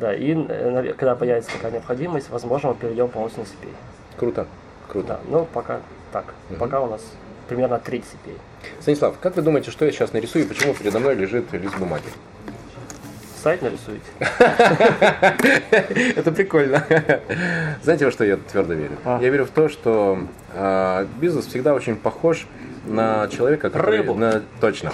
да, 0.00 0.14
и 0.14 0.34
э, 0.34 0.94
когда 0.96 1.14
появится 1.14 1.50
такая 1.52 1.72
необходимость, 1.72 2.30
возможно, 2.30 2.70
мы 2.70 2.74
перейдем 2.76 3.08
полностью 3.08 3.42
на 3.42 3.46
CPI. 3.46 3.72
Круто, 4.18 4.46
круто. 4.88 5.08
Да, 5.08 5.20
но 5.28 5.44
пока 5.44 5.80
так. 6.12 6.24
Пока 6.58 6.80
у 6.80 6.88
нас 6.88 7.02
примерно 7.48 7.78
треть 7.78 8.04
CPI. 8.04 8.34
Станислав, 8.80 9.16
как 9.20 9.36
вы 9.36 9.42
думаете, 9.42 9.70
что 9.70 9.84
я 9.84 9.92
сейчас 9.92 10.12
нарисую 10.12 10.44
и 10.44 10.48
почему 10.48 10.74
передо 10.74 10.98
мной 11.00 11.14
лежит 11.14 11.52
лист 11.52 11.76
бумаги? 11.78 12.04
Сайт 13.42 13.62
нарисуете? 13.62 14.02
Это 16.16 16.32
прикольно. 16.32 16.84
Знаете, 17.82 18.04
во 18.06 18.10
что 18.10 18.24
я 18.24 18.36
твердо 18.36 18.74
верю? 18.74 18.96
А. 19.04 19.20
Я 19.22 19.28
верю 19.30 19.44
в 19.46 19.50
то, 19.50 19.68
что 19.68 20.18
э, 20.54 21.06
бизнес 21.20 21.46
всегда 21.46 21.74
очень 21.74 21.96
похож 21.96 22.46
на 22.86 23.28
человека, 23.28 23.70
который... 23.70 23.98
Рыбу. 23.98 24.14
На... 24.14 24.42
Точно. 24.60 24.92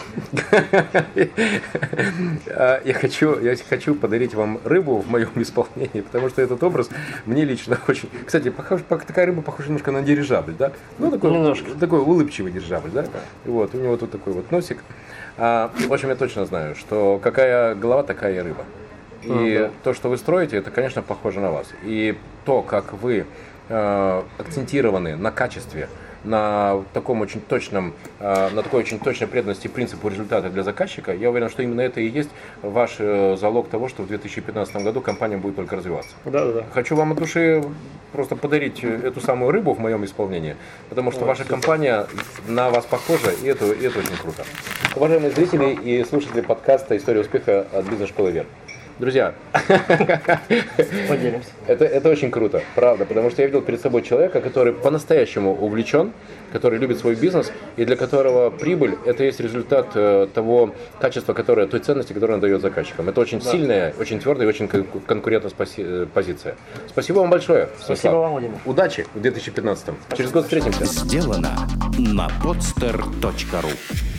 А, 2.48 2.80
Я 2.84 2.94
хочу, 2.94 3.38
я 3.40 3.56
хочу 3.68 3.94
подарить 3.94 4.34
вам 4.34 4.60
рыбу 4.64 4.96
в 4.98 5.08
моем 5.08 5.30
исполнении, 5.36 6.00
потому 6.00 6.28
что 6.28 6.42
этот 6.42 6.62
образ 6.62 6.88
мне 7.24 7.44
лично 7.44 7.78
очень... 7.88 8.08
Кстати, 8.26 8.50
похож, 8.50 8.80
пох- 8.88 9.06
такая 9.06 9.26
рыба 9.26 9.42
похожа 9.42 9.68
немножко 9.68 9.92
на 9.92 10.02
дирижабль, 10.02 10.54
да? 10.58 10.72
Ну, 10.98 11.10
такой, 11.10 11.30
Немножко. 11.30 11.70
такой 11.78 12.00
улыбчивый 12.00 12.52
дирижабль, 12.52 12.90
да? 12.90 13.06
Вот, 13.44 13.74
у 13.74 13.78
него 13.78 13.96
тут 13.96 14.10
такой 14.10 14.32
вот 14.32 14.50
носик. 14.50 14.78
А, 15.36 15.70
в 15.88 15.92
общем, 15.92 16.10
я 16.10 16.16
точно 16.16 16.46
знаю, 16.46 16.74
что 16.74 17.18
какая 17.22 17.74
голова, 17.74 18.02
такая 18.02 18.34
и 18.34 18.38
рыба. 18.38 18.64
И 19.22 19.70
то, 19.82 19.94
что 19.94 20.08
вы 20.08 20.18
строите, 20.18 20.56
это, 20.58 20.70
конечно, 20.70 21.02
похоже 21.02 21.40
на 21.40 21.50
вас. 21.50 21.68
И 21.82 22.16
то, 22.44 22.62
как 22.62 22.92
вы 22.92 23.26
э, 23.68 24.22
акцентированы 24.38 25.16
на 25.16 25.30
качестве, 25.30 25.88
на 26.24 26.82
таком 26.92 27.20
очень 27.20 27.40
точном, 27.40 27.94
э, 28.20 28.48
на 28.50 28.62
такой 28.62 28.80
очень 28.80 28.98
точной 28.98 29.26
преданности 29.26 29.68
принципу 29.68 30.08
результата 30.08 30.48
для 30.48 30.62
заказчика, 30.62 31.12
я 31.12 31.30
уверен, 31.30 31.50
что 31.50 31.62
именно 31.62 31.80
это 31.80 32.00
и 32.00 32.08
есть 32.08 32.30
ваш 32.62 32.96
э, 32.98 33.36
залог 33.38 33.68
того, 33.68 33.88
что 33.88 34.02
в 34.02 34.06
2015 34.06 34.76
году 34.76 35.00
компания 35.00 35.36
будет 35.36 35.56
только 35.56 35.76
развиваться. 35.76 36.10
Да, 36.24 36.44
да, 36.46 36.52
да. 36.52 36.64
Хочу 36.72 36.96
вам 36.96 37.12
от 37.12 37.18
души 37.18 37.62
просто 38.12 38.36
подарить 38.36 38.82
э, 38.82 38.88
эту 38.88 39.20
самую 39.20 39.52
рыбу 39.52 39.74
в 39.74 39.78
моем 39.78 40.04
исполнении, 40.04 40.56
потому 40.88 41.12
что 41.12 41.24
ваша 41.24 41.44
компания 41.44 42.06
на 42.46 42.70
вас 42.70 42.84
похожа, 42.84 43.30
и 43.42 43.46
это, 43.46 43.66
и 43.66 43.86
это 43.86 43.98
очень 43.98 44.16
круто. 44.20 44.44
Уважаемые 44.96 45.30
зрители 45.30 45.78
и 45.82 46.04
слушатели 46.04 46.40
подкаста 46.40 46.96
«История 46.96 47.20
успеха» 47.20 47.66
от 47.72 47.86
бизнес-школы 47.86 48.30
Вер. 48.30 48.46
Друзья, 48.98 49.34
Поделимся. 51.08 51.48
это, 51.66 51.84
это 51.84 52.08
очень 52.08 52.30
круто, 52.30 52.62
правда, 52.76 53.04
потому 53.04 53.30
что 53.30 53.42
я 53.42 53.46
видел 53.48 53.60
перед 53.60 53.80
собой 53.80 54.02
человека, 54.02 54.40
который 54.40 54.72
по-настоящему 54.72 55.52
увлечен, 55.54 56.12
который 56.52 56.78
любит 56.78 56.98
свой 56.98 57.16
бизнес, 57.16 57.50
и 57.76 57.84
для 57.84 57.96
которого 57.96 58.50
прибыль– 58.50 58.96
это 59.04 59.24
есть 59.24 59.40
результат 59.40 59.88
э, 59.94 60.28
того 60.32 60.74
качества, 61.00 61.32
которое, 61.32 61.66
той 61.66 61.80
ценности, 61.80 62.12
которую 62.12 62.36
он 62.36 62.40
дает 62.40 62.60
заказчикам. 62.60 63.08
Это 63.08 63.20
очень 63.20 63.42
сильная, 63.42 63.92
очень 63.98 64.20
твердая 64.20 64.46
и 64.46 64.48
очень 64.48 64.68
кон- 64.68 64.86
конкурентная 65.06 65.50
спаси- 65.50 65.82
э, 65.84 66.06
позиция. 66.12 66.54
Спасибо 66.88 67.18
вам 67.18 67.30
большое. 67.30 67.68
Спасибо 67.78 67.96
Станислав. 67.96 68.14
вам, 68.14 68.30
Владимир. 68.32 68.54
Удачи 68.64 69.06
в 69.14 69.20
2015. 69.20 69.86
Через 70.16 70.30
год 70.30 70.44
встретимся. 70.44 70.84
Сделано 70.84 71.50
на 71.98 72.28
podster.ru 72.42 74.13